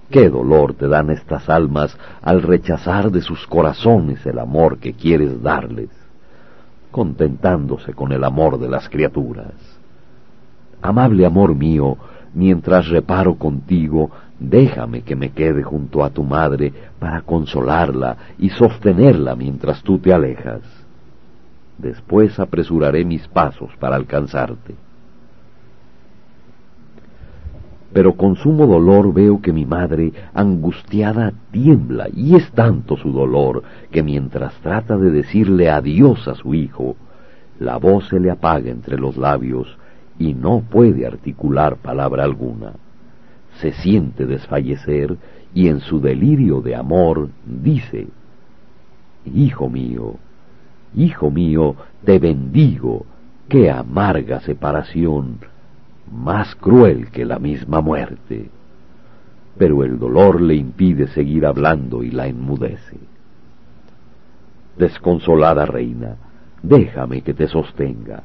[0.09, 5.41] Qué dolor te dan estas almas al rechazar de sus corazones el amor que quieres
[5.41, 5.89] darles,
[6.91, 9.53] contentándose con el amor de las criaturas.
[10.81, 11.97] Amable amor mío,
[12.33, 19.35] mientras reparo contigo, déjame que me quede junto a tu madre para consolarla y sostenerla
[19.35, 20.82] mientras tú te alejas.
[21.77, 24.75] Después apresuraré mis pasos para alcanzarte.
[27.93, 33.63] Pero con sumo dolor veo que mi madre, angustiada, tiembla, y es tanto su dolor
[33.91, 36.95] que mientras trata de decirle adiós a su hijo,
[37.59, 39.77] la voz se le apaga entre los labios
[40.17, 42.73] y no puede articular palabra alguna.
[43.61, 45.15] Se siente desfallecer
[45.53, 48.07] y en su delirio de amor dice,
[49.25, 50.15] Hijo mío,
[50.95, 53.05] hijo mío, te bendigo,
[53.49, 55.39] qué amarga separación,
[56.11, 58.49] más cruel que la misma muerte.
[59.57, 62.97] Pero el dolor le impide seguir hablando y la enmudece.
[64.77, 66.15] Desconsolada reina,
[66.61, 68.23] déjame que te sostenga,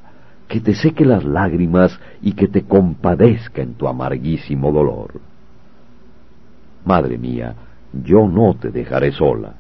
[0.49, 5.21] que te seque las lágrimas y que te compadezca en tu amarguísimo dolor.
[6.87, 7.55] Madre mía,
[7.93, 9.55] yo no te dejaré sola.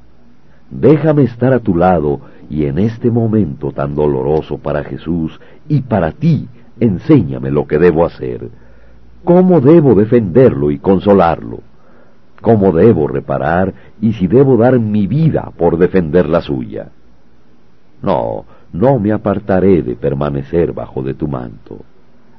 [0.70, 6.12] Déjame estar a tu lado y en este momento tan doloroso para Jesús y para
[6.12, 6.48] ti,
[6.80, 8.48] enséñame lo que debo hacer.
[9.24, 11.60] ¿Cómo debo defenderlo y consolarlo?
[12.40, 16.88] ¿Cómo debo reparar y si debo dar mi vida por defender la suya?
[18.00, 21.80] No, no me apartaré de permanecer bajo de tu manto.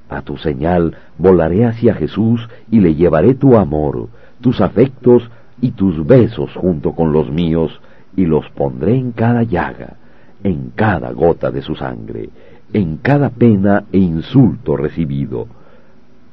[0.10, 4.08] A tu señal volaré hacia Jesús y le llevaré tu amor,
[4.42, 5.30] tus afectos
[5.62, 7.80] y tus besos junto con los míos,
[8.20, 9.96] y los pondré en cada llaga,
[10.44, 12.30] en cada gota de su sangre,
[12.74, 15.48] en cada pena e insulto recibido,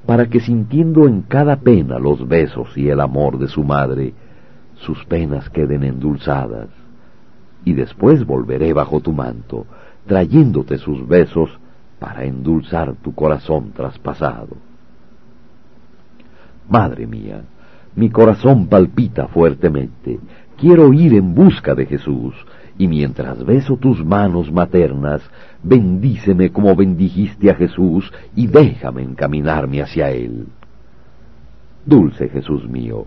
[0.04, 4.14] para que sintiendo en cada pena los besos y el amor de su madre,
[4.78, 6.70] sus penas queden endulzadas,
[7.64, 9.64] y después volveré bajo tu manto,
[10.06, 11.50] trayéndote sus besos
[12.00, 14.56] para endulzar tu corazón traspasado.
[16.68, 17.42] Madre mía,
[17.94, 20.18] mi corazón palpita fuertemente,
[20.58, 22.34] quiero ir en busca de Jesús,
[22.78, 25.22] y mientras beso tus manos maternas,
[25.62, 30.46] bendíceme como bendijiste a Jesús y déjame encaminarme hacia Él.
[31.84, 33.06] Dulce Jesús mío,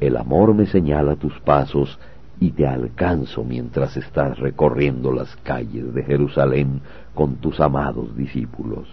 [0.00, 1.98] el amor me señala tus pasos
[2.38, 6.80] y te alcanzo mientras estás recorriendo las calles de Jerusalén
[7.14, 8.88] con tus amados discípulos.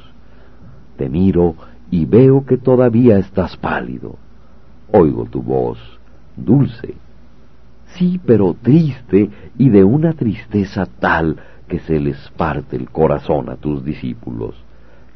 [0.98, 1.56] Te miro
[1.90, 4.18] y veo que todavía estás pálido.
[4.92, 5.78] Oigo tu voz,
[6.36, 6.96] dulce,
[7.96, 13.56] sí, pero triste y de una tristeza tal que se les parte el corazón a
[13.56, 14.56] tus discípulos,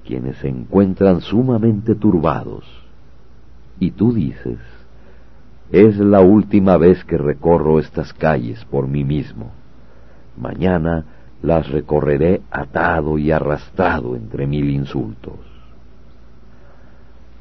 [0.05, 2.65] quienes se encuentran sumamente turbados.
[3.79, 4.59] Y tú dices,
[5.71, 9.51] es la última vez que recorro estas calles por mí mismo.
[10.37, 11.05] Mañana
[11.41, 15.39] las recorreré atado y arrastrado entre mil insultos.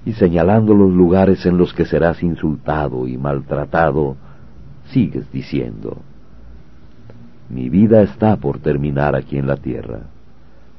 [0.07, 4.17] Y señalando los lugares en los que serás insultado y maltratado,
[4.91, 5.99] sigues diciendo,
[7.49, 10.03] mi vida está por terminar aquí en la tierra,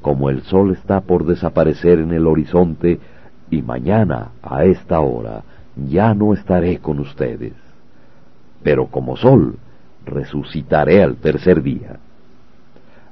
[0.02, 3.00] como el sol está por desaparecer en el horizonte,
[3.50, 5.43] y mañana, a esta hora,
[5.76, 7.54] ya no estaré con ustedes.
[8.63, 9.58] Pero como sol,
[10.06, 11.97] resucitaré al tercer día.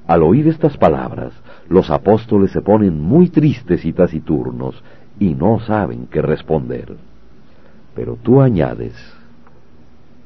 [0.07, 1.33] Al oír estas palabras,
[1.67, 4.81] los apóstoles se ponen muy tristes y taciturnos
[5.19, 6.95] y no saben qué responder.
[7.93, 8.95] Pero tú añades,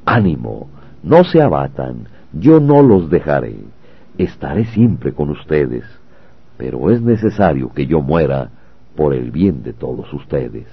[0.05, 0.67] ánimo,
[1.01, 3.57] no se abatan, yo no los dejaré,
[4.17, 5.83] estaré siempre con ustedes,
[6.57, 8.49] pero es necesario que yo muera
[8.95, 10.67] por el bien de todos ustedes.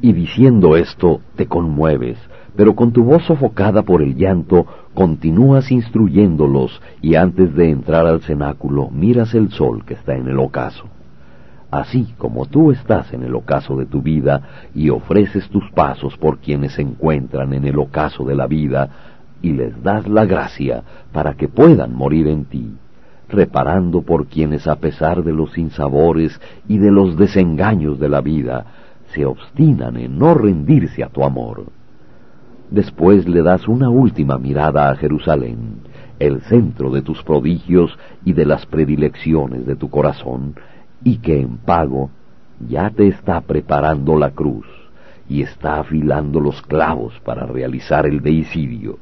[0.00, 2.18] Y diciendo esto, te conmueves,
[2.54, 8.20] pero con tu voz sofocada por el llanto, continúas instruyéndolos y antes de entrar al
[8.22, 10.84] cenáculo miras el sol que está en el ocaso.
[11.70, 16.38] Así como tú estás en el ocaso de tu vida y ofreces tus pasos por
[16.38, 18.88] quienes se encuentran en el ocaso de la vida
[19.42, 22.72] y les das la gracia para que puedan morir en ti,
[23.28, 28.64] reparando por quienes a pesar de los sinsabores y de los desengaños de la vida,
[29.14, 31.64] se obstinan en no rendirse a tu amor.
[32.70, 35.80] Después le das una última mirada a Jerusalén,
[36.18, 40.54] el centro de tus prodigios y de las predilecciones de tu corazón,
[41.04, 42.10] y que en pago
[42.68, 44.66] ya te está preparando la cruz
[45.28, 48.98] y está afilando los clavos para realizar el deicidio,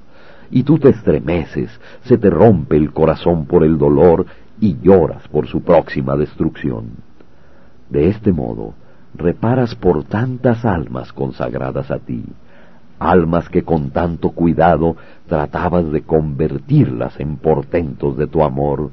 [0.51, 1.71] y tú te estremeces,
[2.05, 4.27] se te rompe el corazón por el dolor
[4.61, 6.93] y lloras por su próxima destrucción.
[7.91, 8.75] De este modo,
[9.15, 12.25] reparas por tantas almas consagradas a ti,
[12.99, 18.91] almas que con tanto cuidado tratabas de convertirlas en portentos de tu amor,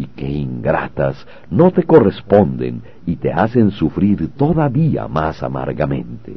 [0.00, 6.36] y que ingratas no te corresponden y te hacen sufrir todavía más amargamente.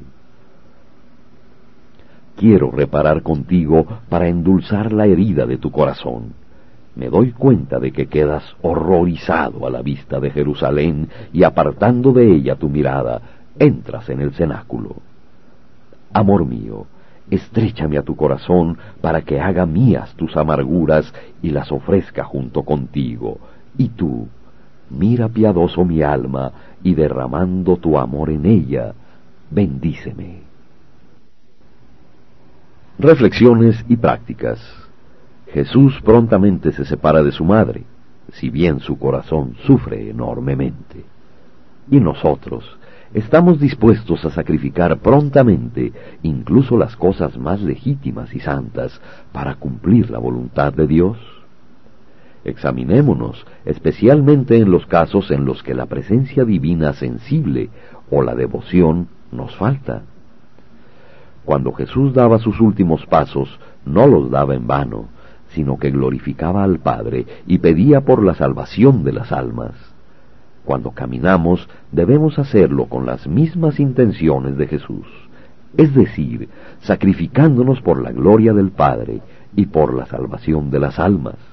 [2.35, 6.33] Quiero reparar contigo para endulzar la herida de tu corazón.
[6.95, 12.35] Me doy cuenta de que quedas horrorizado a la vista de Jerusalén y apartando de
[12.35, 13.21] ella tu mirada,
[13.57, 14.97] entras en el cenáculo.
[16.11, 16.85] Amor mío,
[17.31, 23.39] estrechame a tu corazón para que haga mías tus amarguras y las ofrezca junto contigo.
[23.77, 24.27] Y tú,
[24.89, 26.51] mira piadoso mi alma
[26.83, 28.93] y derramando tu amor en ella,
[29.49, 30.41] bendíceme.
[32.99, 34.59] Reflexiones y prácticas.
[35.47, 37.83] Jesús prontamente se separa de su madre,
[38.33, 41.03] si bien su corazón sufre enormemente.
[41.89, 42.63] Y nosotros,
[43.13, 45.91] estamos dispuestos a sacrificar prontamente
[46.23, 48.99] incluso las cosas más legítimas y santas
[49.31, 51.17] para cumplir la voluntad de Dios?
[52.45, 57.69] Examinémonos, especialmente en los casos en los que la presencia divina sensible
[58.09, 60.03] o la devoción nos falta.
[61.45, 65.07] Cuando Jesús daba sus últimos pasos, no los daba en vano,
[65.49, 69.71] sino que glorificaba al Padre y pedía por la salvación de las almas.
[70.65, 75.05] Cuando caminamos debemos hacerlo con las mismas intenciones de Jesús,
[75.75, 76.49] es decir,
[76.81, 79.21] sacrificándonos por la gloria del Padre
[79.55, 81.52] y por la salvación de las almas.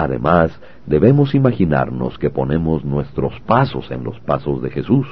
[0.00, 5.06] Además, debemos imaginarnos que ponemos nuestros pasos en los pasos de Jesús,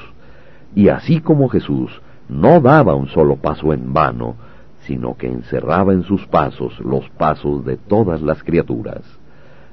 [0.75, 1.91] y así como Jesús
[2.27, 4.37] no daba un solo paso en vano,
[4.87, 9.03] sino que encerraba en sus pasos los pasos de todas las criaturas,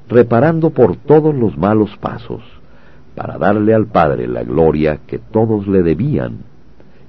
[0.09, 2.41] reparando por todos los malos pasos,
[3.15, 6.39] para darle al Padre la gloria que todos le debían,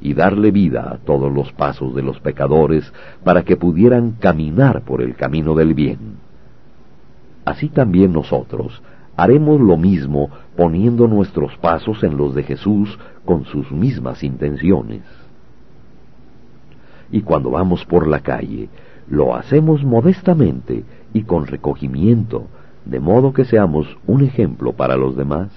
[0.01, 2.93] y darle vida a todos los pasos de los pecadores,
[3.25, 6.26] para que pudieran caminar por el camino del bien.
[7.47, 8.83] Así también nosotros
[9.17, 15.03] haremos lo mismo poniendo nuestros pasos en los de Jesús con sus mismas intenciones.
[17.11, 18.69] Y cuando vamos por la calle,
[19.09, 20.85] lo hacemos modestamente
[21.15, 22.49] y con recogimiento,
[22.85, 25.51] de modo que seamos un ejemplo para los demás.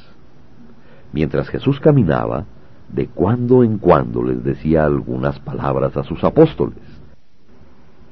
[1.11, 2.45] Mientras Jesús caminaba,
[2.87, 6.77] de cuando en cuando les decía algunas palabras a sus apóstoles,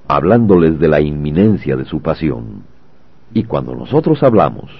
[0.07, 2.63] hablándoles de la inminencia de su pasión.
[3.33, 4.71] Y cuando nosotros hablamos,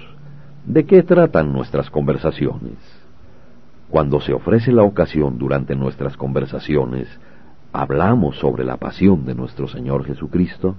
[0.65, 2.77] ¿de qué tratan nuestras conversaciones?
[3.89, 7.07] Cuando se ofrece la ocasión durante nuestras conversaciones,
[7.71, 10.75] ¿hablamos sobre la pasión de nuestro Señor Jesucristo?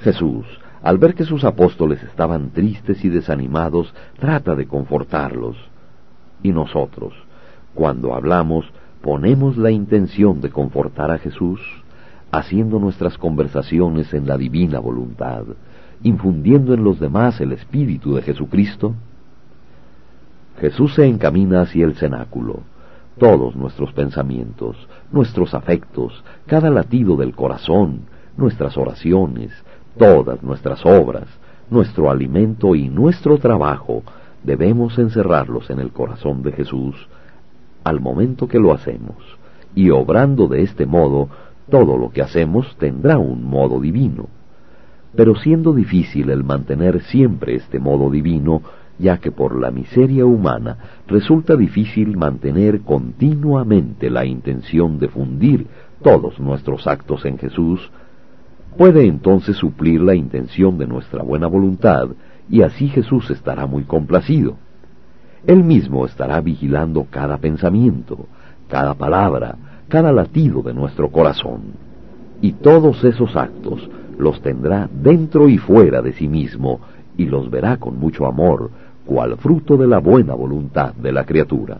[0.00, 0.46] Jesús,
[0.82, 5.56] al ver que sus apóstoles estaban tristes y desanimados, trata de confortarlos
[6.42, 7.14] y nosotros,
[7.74, 8.66] cuando hablamos,
[9.00, 11.60] ponemos la intención de confortar a Jesús,
[12.30, 15.44] haciendo nuestras conversaciones en la divina voluntad,
[16.04, 18.94] infundiendo en los demás el Espíritu de Jesucristo.
[20.60, 22.60] Jesús se encamina hacia el cenáculo.
[23.18, 24.76] Todos nuestros pensamientos,
[25.10, 28.02] nuestros afectos, cada latido del corazón,
[28.36, 29.50] nuestras oraciones,
[29.98, 31.26] todas nuestras obras,
[31.70, 34.02] nuestro alimento y nuestro trabajo
[34.42, 36.94] debemos encerrarlos en el corazón de Jesús
[37.82, 39.16] al momento que lo hacemos,
[39.74, 41.28] y obrando de este modo,
[41.70, 44.28] todo lo que hacemos tendrá un modo divino.
[45.16, 48.62] Pero siendo difícil el mantener siempre este modo divino,
[48.98, 55.66] ya que por la miseria humana resulta difícil mantener continuamente la intención de fundir
[56.02, 57.90] todos nuestros actos en Jesús,
[58.76, 62.08] puede entonces suplir la intención de nuestra buena voluntad
[62.48, 64.56] y así Jesús estará muy complacido.
[65.46, 68.26] Él mismo estará vigilando cada pensamiento,
[68.68, 69.56] cada palabra,
[69.88, 71.62] cada latido de nuestro corazón,
[72.40, 73.88] y todos esos actos
[74.18, 76.80] los tendrá dentro y fuera de sí mismo,
[77.16, 78.70] y los verá con mucho amor,
[79.04, 81.78] cual fruto de la buena voluntad de la criatura.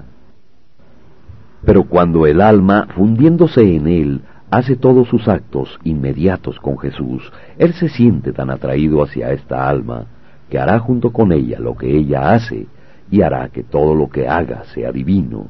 [1.64, 4.20] Pero cuando el alma, fundiéndose en él,
[4.50, 10.06] hace todos sus actos inmediatos con Jesús, él se siente tan atraído hacia esta alma,
[10.50, 12.66] que hará junto con ella lo que ella hace
[13.10, 15.48] y hará que todo lo que haga sea divino.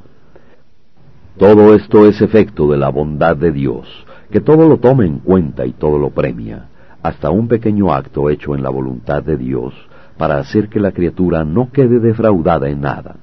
[1.36, 3.88] Todo esto es efecto de la bondad de Dios,
[4.30, 6.68] que todo lo toma en cuenta y todo lo premia,
[7.04, 9.74] hasta un pequeño acto hecho en la voluntad de Dios,
[10.16, 13.16] para hacer que la criatura no quede defraudada en nada.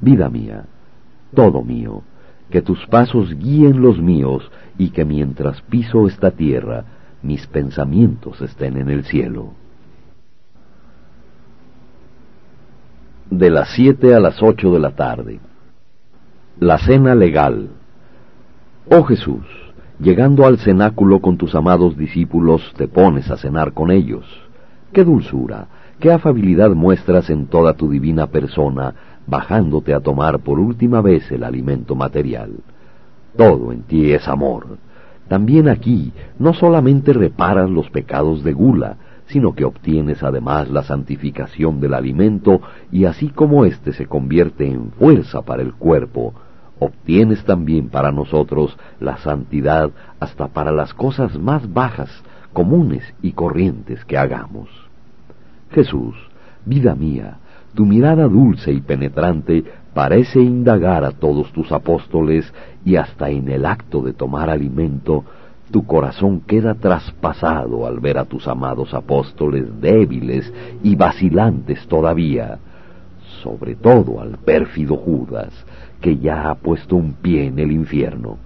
[0.00, 0.64] Vida mía,
[1.32, 2.02] todo mío,
[2.50, 6.84] que tus pasos guíen los míos y que mientras piso esta tierra,
[7.22, 9.52] mis pensamientos estén en el cielo.
[13.30, 15.38] De las siete a las ocho de la tarde.
[16.58, 17.68] La cena legal.
[18.90, 19.61] Oh Jesús,
[20.02, 24.26] llegando al cenáculo con tus amados discípulos, te pones a cenar con ellos.
[24.92, 25.68] Qué dulzura,
[26.00, 28.94] qué afabilidad muestras en toda tu divina persona,
[29.28, 32.50] bajándote a tomar por última vez el alimento material.
[33.36, 34.76] Todo en ti es amor.
[35.28, 38.96] También aquí no solamente reparas los pecados de gula,
[39.26, 44.90] sino que obtienes además la santificación del alimento y así como éste se convierte en
[44.90, 46.34] fuerza para el cuerpo,
[46.84, 52.10] obtienes también para nosotros la santidad hasta para las cosas más bajas,
[52.52, 54.68] comunes y corrientes que hagamos.
[55.70, 56.14] Jesús,
[56.64, 57.38] vida mía,
[57.74, 59.64] tu mirada dulce y penetrante
[59.94, 62.52] parece indagar a todos tus apóstoles
[62.84, 65.24] y hasta en el acto de tomar alimento,
[65.70, 70.52] tu corazón queda traspasado al ver a tus amados apóstoles débiles
[70.82, 72.58] y vacilantes todavía,
[73.42, 75.52] sobre todo al pérfido Judas,
[76.02, 78.36] que ya ha puesto un pie en el infierno.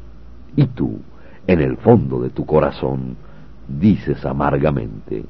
[0.54, 1.00] Y tú,
[1.46, 3.16] en el fondo de tu corazón,
[3.66, 5.24] dices amargamente,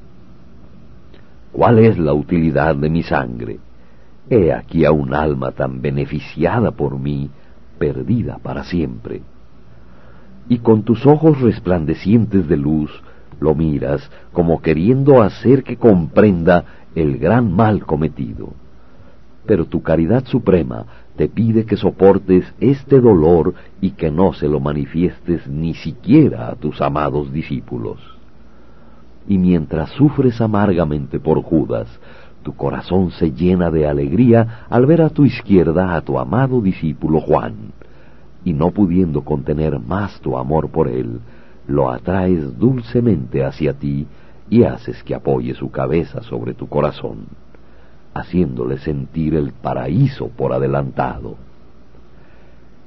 [1.51, 3.59] ¿cuál es la utilidad de mi sangre?
[4.29, 7.29] He aquí a un alma tan beneficiada por mí,
[7.79, 9.21] perdida para siempre.
[10.49, 12.91] Y con tus ojos resplandecientes de luz
[13.39, 18.49] lo miras como queriendo hacer que comprenda el gran mal cometido.
[19.47, 20.85] Pero tu caridad suprema
[21.15, 26.55] te pide que soportes este dolor y que no se lo manifiestes ni siquiera a
[26.55, 27.97] tus amados discípulos.
[29.27, 31.87] Y mientras sufres amargamente por Judas,
[32.43, 37.19] tu corazón se llena de alegría al ver a tu izquierda a tu amado discípulo
[37.19, 37.73] Juan,
[38.45, 41.19] y no pudiendo contener más tu amor por él,
[41.67, 44.07] lo atraes dulcemente hacia ti
[44.49, 47.25] y haces que apoye su cabeza sobre tu corazón,
[48.19, 51.35] haciéndole sentir el paraíso por adelantado.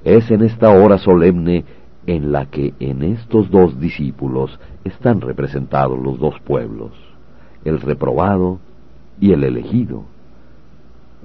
[0.05, 1.65] Es en esta hora solemne
[2.07, 6.93] en la que en estos dos discípulos están representados los dos pueblos,
[7.65, 8.59] el reprobado
[9.21, 10.05] y el elegido.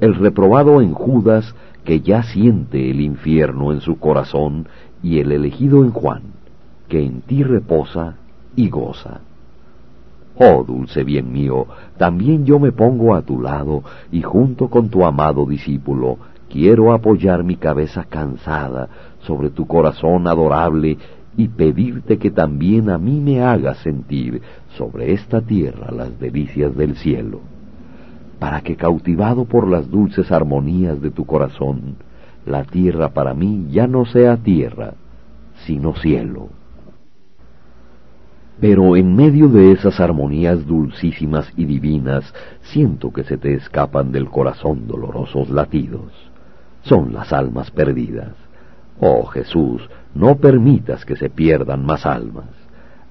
[0.02, 4.68] El reprobado en Judas, que ya siente el infierno en su corazón,
[5.02, 6.24] y el elegido en Juan,
[6.90, 8.16] que en ti reposa
[8.56, 9.22] y goza.
[10.38, 11.66] Oh dulce bien mío,
[11.98, 16.18] también yo me pongo a tu lado, y junto con tu amado discípulo,
[16.50, 18.90] quiero apoyar mi cabeza cansada
[19.22, 20.98] sobre tu corazón adorable
[21.38, 24.42] y pedirte que también a mí me hagas sentir
[24.78, 27.56] sobre esta tierra las delicias del cielo
[28.40, 31.96] para que cautivado por las dulces armonías de tu corazón,
[32.46, 34.94] la tierra para mí ya no sea tierra,
[35.66, 36.50] sino cielo.
[38.60, 44.30] Pero en medio de esas armonías dulcísimas y divinas, siento que se te escapan del
[44.30, 46.14] corazón dolorosos latidos.
[46.84, 48.34] Son las almas perdidas.
[49.00, 49.82] Oh Jesús,
[50.14, 52.46] no permitas que se pierdan más almas.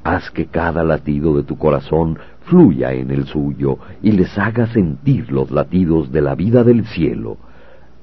[0.02, 5.30] Haz que cada latido de tu corazón fluya en el suyo y les haga sentir
[5.30, 7.36] los latidos de la vida del cielo,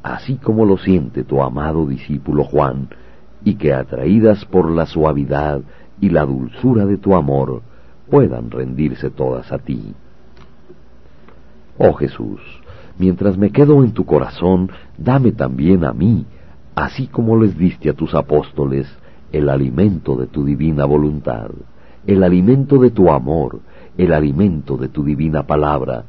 [0.04, 2.90] así como lo siente tu amado discípulo Juan,
[3.44, 5.62] y que atraídas por la suavidad
[6.02, 7.62] y la dulzura de tu amor,
[8.10, 9.94] puedan rendirse todas a ti.
[11.78, 12.42] Oh Jesús,
[12.98, 16.26] mientras me quedo en tu corazón, dame también a mí,
[16.76, 18.88] así como les diste a tus apóstoles,
[19.32, 21.52] el alimento de tu divina voluntad,
[22.06, 23.60] el alimento de tu amor,
[23.98, 26.04] el alimento de tu divina palabra,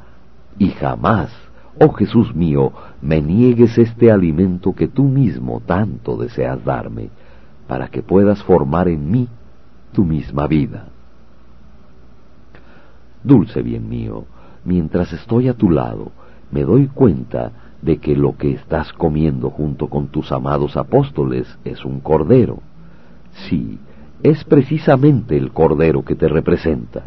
[0.58, 1.30] y jamás,
[1.78, 7.10] oh Jesús mío, me niegues este alimento que tú mismo tanto deseas darme,
[7.68, 9.28] para que puedas formar en mí
[9.92, 10.88] tu misma vida.
[13.22, 14.24] Dulce bien mío,
[14.64, 16.10] mientras estoy a tu lado,
[16.50, 21.84] me doy cuenta de que lo que estás comiendo junto con tus amados apóstoles es
[21.84, 22.60] un cordero.
[23.48, 23.78] Sí,
[24.22, 27.04] es precisamente el cordero que te representa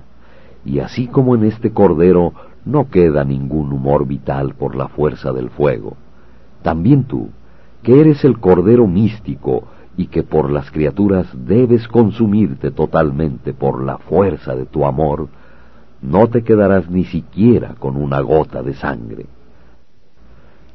[0.65, 2.33] y así como en este cordero
[2.65, 5.95] no queda ningún humor vital por la fuerza del fuego,
[6.63, 7.29] también tú,
[7.83, 9.67] que eres el cordero místico
[9.97, 15.29] y que por las criaturas debes consumirte totalmente por la fuerza de tu amor,
[16.01, 19.25] no te quedarás ni siquiera con una gota de sangre,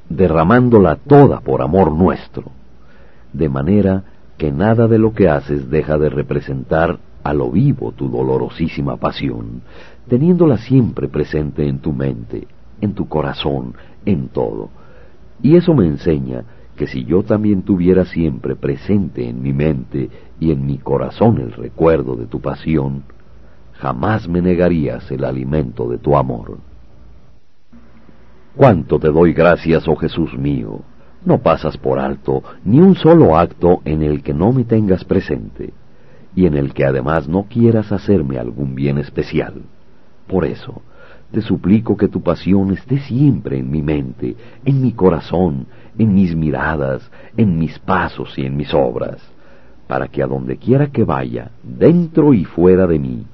[0.09, 2.51] derramándola toda por amor nuestro,
[3.33, 4.05] de manera
[4.39, 9.63] que nada de lo que haces deja de representar a lo vivo tu dolorosísima pasión,
[10.09, 12.49] teniéndola siempre presente en tu mente,
[12.81, 13.75] en tu corazón,
[14.07, 14.71] en todo.
[15.43, 16.45] Y eso me enseña
[16.81, 20.09] que si yo también tuviera siempre presente en mi mente
[20.41, 23.03] y en mi corazón el recuerdo de tu pasión,
[23.75, 26.57] jamás me negarías el alimento de tu amor.
[28.57, 30.81] Cuánto te doy gracias, oh Jesús mío.
[31.23, 35.75] No pasas por alto ni un solo acto en el que no me tengas presente
[36.35, 39.65] y en el que además no quieras hacerme algún bien especial.
[40.27, 40.81] Por eso,
[41.31, 45.67] te suplico que tu pasión esté siempre en mi mente, en mi corazón,
[45.97, 49.21] en mis miradas, en mis pasos y en mis obras,
[49.87, 53.25] para que a donde quiera que vaya, dentro y fuera de mí,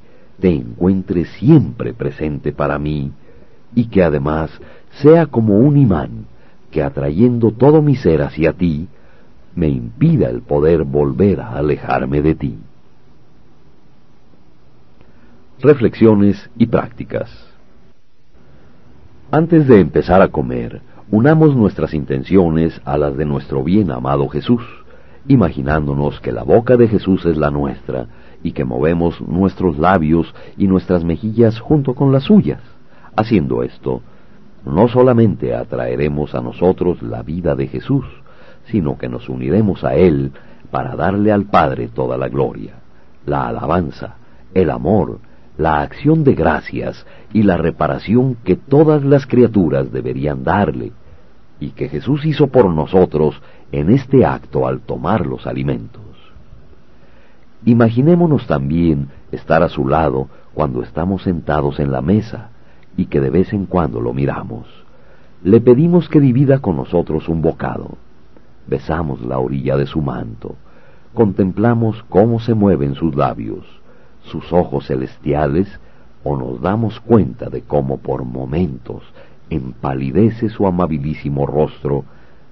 [0.40, 3.12] te encuentre siempre presente para mí,
[3.74, 4.50] y que además
[5.02, 6.26] sea como un imán
[6.70, 8.88] que atrayendo todo mi ser hacia ti,
[9.54, 12.58] me impida el poder volver a alejarme de ti.
[15.60, 17.55] Reflexiones y prácticas.
[19.36, 20.80] Antes de empezar a comer,
[21.10, 24.62] unamos nuestras intenciones a las de nuestro bien amado Jesús,
[25.28, 28.06] imaginándonos que la boca de Jesús es la nuestra
[28.42, 32.62] y que movemos nuestros labios y nuestras mejillas junto con las suyas.
[33.14, 34.00] Haciendo esto,
[34.64, 38.06] no solamente atraeremos a nosotros la vida de Jesús,
[38.70, 40.32] sino que nos uniremos a Él
[40.70, 42.76] para darle al Padre toda la gloria,
[43.26, 44.16] la alabanza,
[44.54, 45.18] el amor,
[45.58, 50.92] la acción de gracias y la reparación que todas las criaturas deberían darle,
[51.58, 53.40] y que Jesús hizo por nosotros
[53.72, 56.02] en este acto al tomar los alimentos.
[57.64, 62.50] Imaginémonos también estar a su lado cuando estamos sentados en la mesa,
[62.96, 64.66] y que de vez en cuando lo miramos.
[65.42, 67.96] Le pedimos que divida con nosotros un bocado.
[68.66, 70.56] Besamos la orilla de su manto.
[71.14, 73.64] Contemplamos cómo se mueven sus labios,
[74.26, 75.68] sus ojos celestiales,
[76.22, 79.02] o nos damos cuenta de cómo por momentos
[79.48, 82.04] empalidece su amabilísimo rostro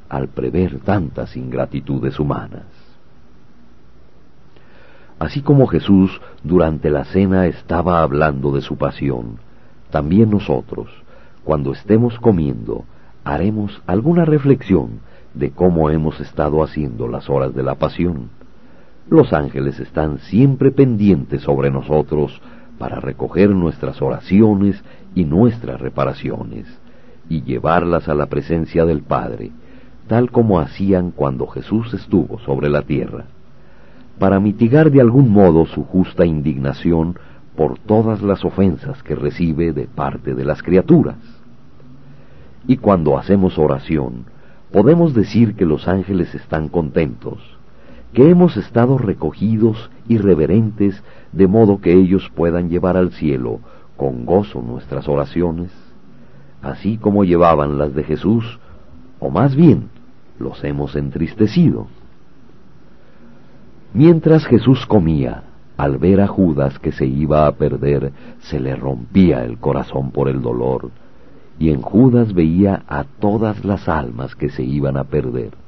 [0.08, 2.64] al prever tantas ingratitudes humanas.
[5.18, 9.38] Así como Jesús durante la cena estaba hablando de su pasión,
[9.90, 10.88] también nosotros,
[11.44, 12.84] cuando estemos comiendo,
[13.24, 15.00] haremos alguna reflexión
[15.32, 18.30] de cómo hemos estado haciendo las horas de la pasión.
[19.10, 22.40] Los ángeles están siempre pendientes sobre nosotros
[22.78, 24.82] para recoger nuestras oraciones
[25.14, 26.66] y nuestras reparaciones
[27.28, 29.50] y llevarlas a la presencia del Padre,
[30.08, 33.24] tal como hacían cuando Jesús estuvo sobre la tierra.
[34.18, 37.16] Para mitigar de algún modo su justa indignación,
[37.56, 41.16] por todas las ofensas que recibe de parte de las criaturas.
[42.66, 44.24] Y cuando hacemos oración,
[44.72, 47.53] podemos decir que los ángeles están contentos,
[48.14, 51.02] que hemos estado recogidos y reverentes
[51.32, 53.58] de modo que ellos puedan llevar al cielo
[53.96, 55.72] con gozo nuestras oraciones,
[56.62, 58.60] así como llevaban las de Jesús,
[59.18, 59.88] o más bien
[60.38, 61.88] los hemos entristecido.
[63.92, 65.42] Mientras Jesús comía,
[65.76, 68.12] al ver a Judas que se iba a perder,
[68.42, 70.90] se le rompía el corazón por el dolor,
[71.58, 75.63] y en Judas veía a todas las almas que se iban a perder.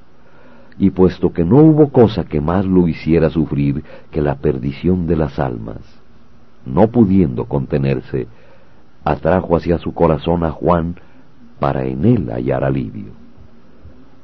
[0.79, 5.17] Y puesto que no hubo cosa que más lo hiciera sufrir que la perdición de
[5.17, 5.79] las almas,
[6.67, 8.27] no pudiendo contenerse,
[9.05, 10.97] atrajo hacia su corazón a Juan
[11.59, 13.13] para en él hallar alivio.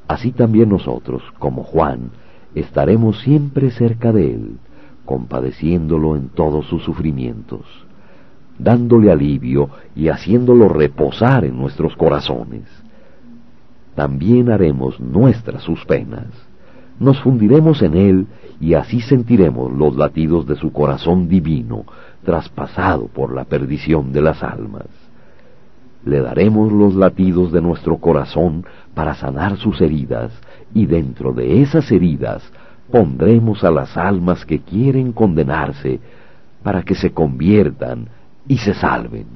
[0.08, 2.10] Así también nosotros, como Juan,
[2.54, 4.58] estaremos siempre cerca de él,
[5.04, 7.64] compadeciéndolo en todos sus sufrimientos,
[8.58, 12.64] dándole alivio y haciéndolo reposar en nuestros corazones.
[13.94, 16.26] También haremos nuestras sus penas,
[16.98, 18.26] nos fundiremos en él
[18.60, 21.84] y así sentiremos los latidos de su corazón divino,
[22.24, 24.86] traspasado por la perdición de las almas.
[26.04, 28.64] Le daremos los latidos de nuestro corazón
[28.94, 30.32] para sanar sus heridas,
[30.74, 32.42] y dentro de esas heridas
[32.90, 36.00] pondremos a las almas que quieren condenarse
[36.62, 38.08] para que se conviertan
[38.46, 39.26] y se salven.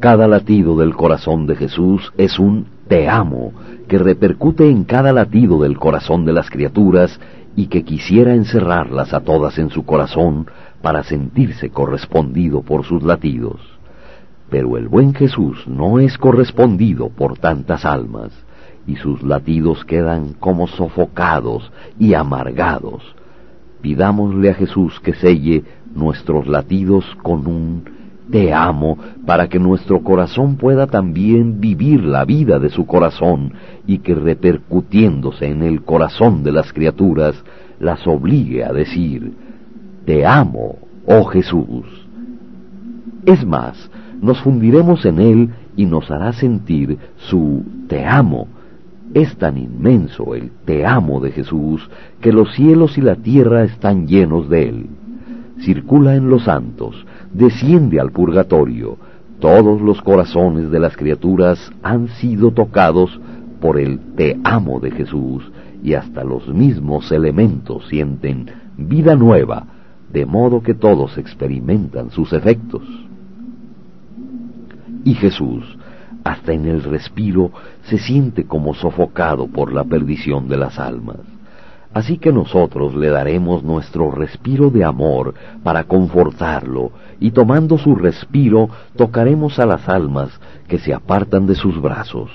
[0.00, 3.52] Cada latido del corazón de Jesús es un te amo
[3.88, 7.18] que repercute en cada latido del corazón de las criaturas
[7.56, 10.48] y que quisiera encerrarlas a todas en su corazón
[10.82, 13.58] para sentirse correspondido por sus latidos.
[14.50, 18.32] Pero el buen Jesús no es correspondido por tantas almas,
[18.86, 23.02] y sus latidos quedan como sofocados y amargados.
[23.80, 27.95] Pidámosle a Jesús que selle nuestros latidos con un
[28.30, 33.52] te amo para que nuestro corazón pueda también vivir la vida de su corazón
[33.86, 37.34] y que repercutiéndose en el corazón de las criaturas
[37.78, 39.32] las obligue a decir
[40.04, 41.84] te amo, oh Jesús.
[43.24, 48.46] Es más, nos fundiremos en él y nos hará sentir su te amo
[49.14, 51.88] es tan inmenso el te amo de Jesús
[52.20, 54.86] que los cielos y la tierra están llenos de él.
[55.60, 57.06] circula en los santos,
[57.36, 58.96] desciende al purgatorio,
[59.40, 63.20] todos los corazones de las criaturas han sido tocados
[63.60, 65.44] por el te amo de Jesús
[65.82, 68.46] y hasta los mismos elementos sienten
[68.78, 69.66] vida nueva,
[70.12, 72.82] de modo que todos experimentan sus efectos.
[75.04, 75.64] Y Jesús,
[76.24, 77.50] hasta en el respiro,
[77.82, 81.35] se siente como sofocado por la perdición de las almas.
[81.96, 85.32] Así que nosotros le daremos nuestro respiro de amor
[85.62, 86.90] para confortarlo,
[87.20, 90.28] y tomando su respiro tocaremos a las almas
[90.68, 92.30] que se apartan de sus brazos,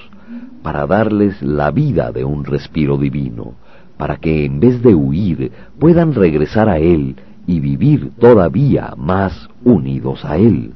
[0.64, 3.54] para darles la vida de un respiro divino,
[3.98, 10.26] para que en vez de huir puedan regresar a Él y vivir todavía más unidos
[10.26, 10.74] a Él.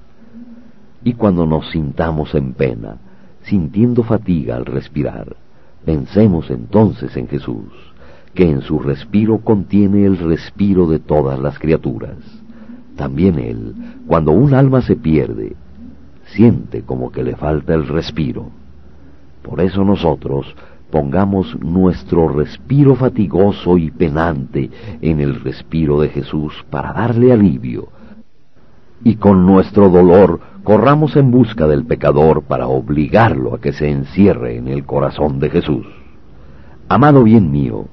[1.03, 2.97] Y cuando nos sintamos en pena,
[3.45, 5.35] sintiendo fatiga al respirar,
[5.83, 7.94] pensemos entonces en Jesús
[8.35, 12.17] que en su respiro contiene el respiro de todas las criaturas.
[12.95, 13.73] También Él,
[14.07, 15.55] cuando un alma se pierde,
[16.27, 18.51] siente como que le falta el respiro.
[19.41, 20.53] Por eso nosotros
[20.91, 24.69] pongamos nuestro respiro fatigoso y penante
[25.01, 27.89] en el respiro de Jesús para darle alivio,
[29.03, 34.57] y con nuestro dolor corramos en busca del pecador para obligarlo a que se encierre
[34.57, 35.85] en el corazón de Jesús.
[36.87, 37.85] Amado bien mío,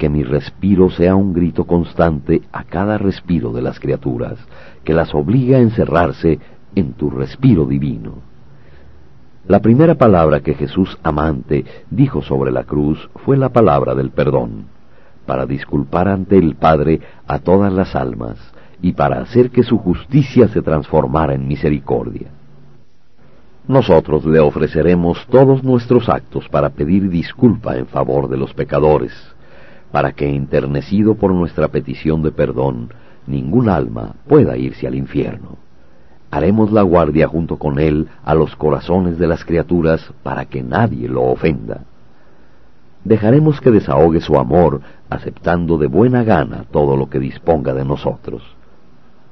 [0.00, 4.38] que mi respiro sea un grito constante a cada respiro de las criaturas,
[4.82, 6.38] que las obliga a encerrarse
[6.74, 8.14] en tu respiro divino.
[9.46, 14.68] La primera palabra que Jesús amante dijo sobre la cruz fue la palabra del perdón,
[15.26, 18.38] para disculpar ante el Padre a todas las almas
[18.80, 22.28] y para hacer que su justicia se transformara en misericordia.
[23.68, 29.12] Nosotros le ofreceremos todos nuestros actos para pedir disculpa en favor de los pecadores,
[29.92, 32.90] para que, enternecido por nuestra petición de perdón,
[33.26, 35.58] ningún alma pueda irse al infierno.
[36.30, 41.08] Haremos la guardia junto con él a los corazones de las criaturas para que nadie
[41.08, 41.82] lo ofenda.
[43.02, 48.42] Dejaremos que desahogue su amor, aceptando de buena gana todo lo que disponga de nosotros.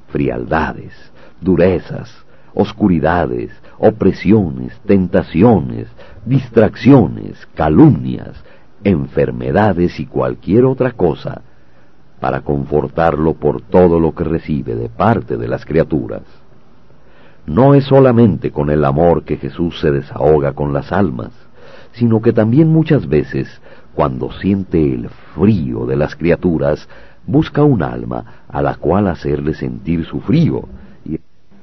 [0.07, 0.93] Frialdades,
[1.39, 5.87] durezas, oscuridades, opresiones, tentaciones,
[6.25, 8.43] distracciones, calumnias,
[8.83, 11.41] enfermedades y cualquier otra cosa,
[12.19, 16.23] para confortarlo por todo lo que recibe de parte de las criaturas.
[17.45, 21.31] No es solamente con el amor que Jesús se desahoga con las almas,
[21.93, 23.61] sino que también muchas veces,
[23.95, 26.87] cuando siente el frío de las criaturas,
[27.25, 30.67] busca un alma a la cual hacerle sentir su frío,
[31.05, 31.19] y,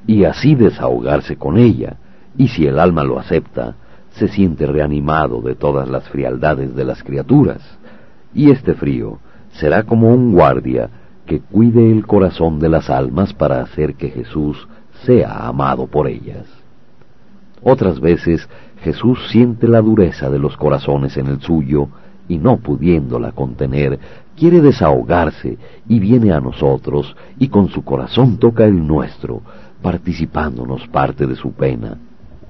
[0.06, 1.96] y así desahogarse con ella,
[2.36, 3.76] y si el alma lo acepta,
[4.16, 7.60] se siente reanimado de todas las frialdades de las criaturas,
[8.34, 9.18] y este frío
[9.52, 10.90] será como un guardia
[11.26, 14.68] que cuide el corazón de las almas para hacer que Jesús
[15.04, 16.46] sea amado por ellas.
[17.62, 18.48] Otras veces
[18.82, 21.88] Jesús siente la dureza de los corazones en el suyo
[22.28, 23.98] y no pudiéndola contener,
[24.36, 25.58] quiere desahogarse
[25.88, 29.42] y viene a nosotros y con su corazón toca el nuestro,
[29.82, 31.98] participándonos parte de su pena.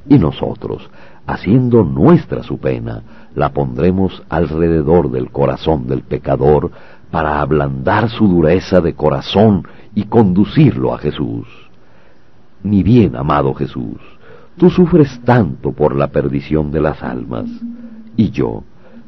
[0.09, 0.89] Y nosotros,
[1.27, 3.03] haciendo nuestra su pena,
[3.35, 6.71] la pondremos alrededor del corazón del pecador
[7.11, 11.47] para ablandar su dureza de corazón y conducirlo a Jesús.
[12.63, 13.99] Mi bien amado Jesús,
[14.57, 17.47] tú sufres tanto por la perdición de las almas,
[18.17, 18.63] y yo,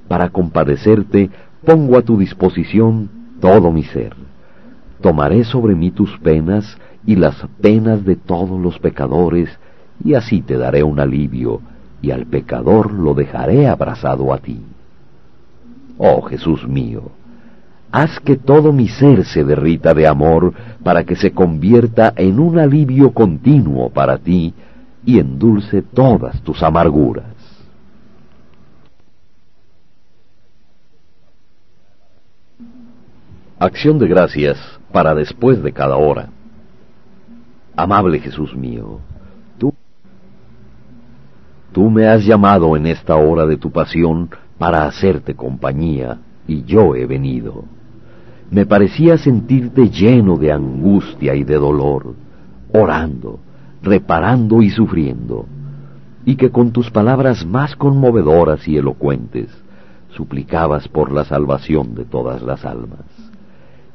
[0.09, 1.31] para compadecerte,
[1.65, 3.09] pongo a tu disposición
[3.41, 4.15] todo mi ser.
[5.01, 9.49] Tomaré sobre mí tus penas y las penas de todos los pecadores,
[10.05, 11.61] y así te daré un alivio
[12.01, 14.61] y al pecador lo dejaré abrazado a ti.
[15.97, 17.11] Oh Jesús mío,
[17.91, 22.59] haz que todo mi ser se derrita de amor para que se convierta en un
[22.59, 24.55] alivio continuo para ti
[25.05, 27.39] y endulce todas tus amarguras.
[33.59, 34.57] Acción de gracias
[34.93, 36.29] para después de cada hora.
[37.75, 39.01] Amable Jesús mío,
[41.79, 46.19] Tú me has llamado en esta hora de tu pasión para hacerte compañía,
[46.49, 47.67] y yo he venido.
[48.51, 52.15] Me parecía sentirte lleno de angustia y de dolor,
[52.73, 53.39] orando,
[53.81, 55.47] reparando y sufriendo,
[56.25, 59.49] y que con tus palabras más conmovedoras y elocuentes
[60.17, 63.05] suplicabas por la salvación de todas las almas.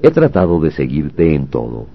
[0.01, 1.87] He tratado de seguirte en todo,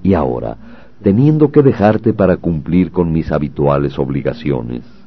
[0.00, 0.56] y ahora,
[1.02, 4.97] teniendo que dejarte para cumplir con mis habituales obligaciones,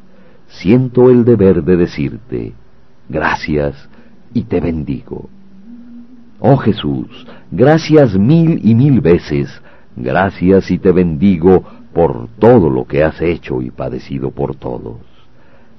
[0.60, 2.54] siento el deber de decirte,
[3.10, 3.90] gracias
[4.34, 5.30] y te bendigo.
[6.40, 9.62] Oh Jesús, gracias mil y mil veces,
[9.96, 14.98] Gracias y te bendigo por todo lo que has hecho y padecido por todos.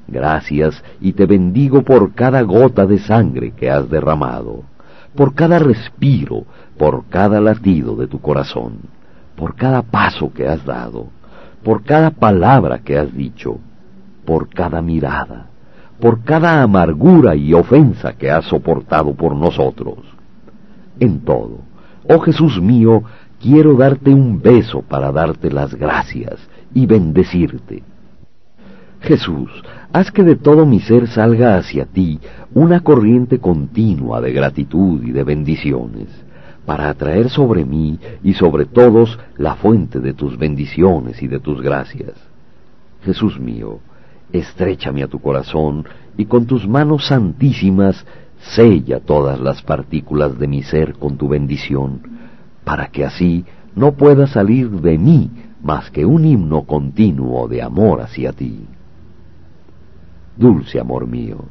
[0.06, 4.64] Gracias y te bendigo por cada gota de sangre que has derramado,
[5.14, 6.44] por cada respiro,
[6.76, 8.80] por cada latido de tu corazón,
[9.36, 11.06] por cada paso que has dado,
[11.64, 13.58] por cada palabra que has dicho,
[14.24, 15.46] por cada mirada,
[16.00, 19.98] por cada amargura y ofensa que has soportado por nosotros.
[21.00, 21.58] En todo,
[22.08, 23.02] oh Jesús mío,
[23.40, 26.38] quiero darte un beso para darte las gracias
[26.74, 27.82] y bendecirte.
[29.00, 29.50] Jesús,
[29.92, 32.20] haz que de todo mi ser salga hacia ti
[32.54, 36.08] una corriente continua de gratitud y de bendiciones,
[36.64, 41.60] para atraer sobre mí y sobre todos la fuente de tus bendiciones y de tus
[41.60, 42.12] gracias.
[43.04, 43.80] Jesús mío,
[44.32, 45.84] estrechame a tu corazón
[46.16, 48.04] y con tus manos santísimas
[48.54, 52.00] sella todas las partículas de mi ser con tu bendición,
[52.64, 55.30] para que así no pueda salir de mí
[55.62, 58.66] más que un himno continuo de amor hacia ti.
[60.36, 61.44] Dulce amor mío,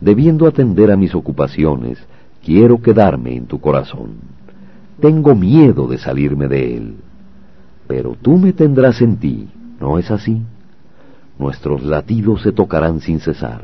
[0.00, 1.98] debiendo atender a mis ocupaciones,
[2.44, 4.12] quiero quedarme en tu corazón.
[5.00, 6.96] Tengo miedo de salirme de él,
[7.88, 9.48] pero tú me tendrás en ti,
[9.80, 10.42] ¿no es así?
[11.40, 13.62] Nuestros latidos se tocarán sin cesar,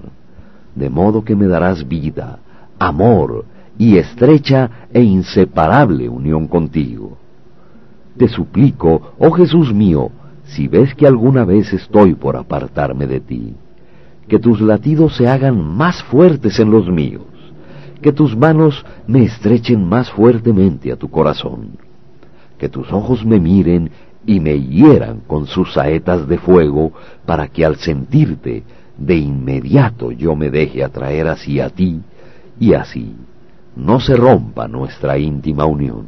[0.75, 2.39] de modo que me darás vida,
[2.79, 3.45] amor
[3.77, 7.19] y estrecha e inseparable unión contigo.
[8.17, 10.11] Te suplico, oh Jesús mío,
[10.47, 13.55] si ves que alguna vez estoy por apartarme de ti,
[14.27, 17.27] que tus latidos se hagan más fuertes en los míos,
[18.01, 21.73] que tus manos me estrechen más fuertemente a tu corazón,
[22.57, 23.91] que tus ojos me miren
[24.27, 26.93] y me hieran con sus saetas de fuego,
[27.25, 28.65] para que al sentirte,
[28.99, 32.01] de inmediato yo me deje atraer hacia ti,
[32.59, 33.15] y así
[33.77, 36.07] no se rompa nuestra íntima unión.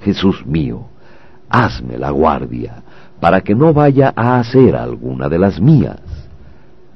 [0.00, 0.86] Jesús mío,
[1.48, 2.82] hazme la guardia,
[3.20, 6.00] para que no vaya a hacer alguna de las mías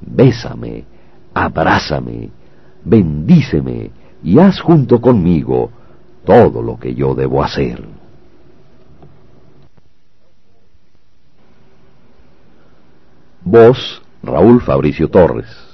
[0.01, 0.85] bésame,
[1.33, 2.29] abrázame,
[2.83, 3.91] bendíceme
[4.23, 5.69] y haz junto conmigo
[6.25, 7.96] todo lo que yo debo hacer.
[13.49, 15.66] Voz Raúl Fabricio Torres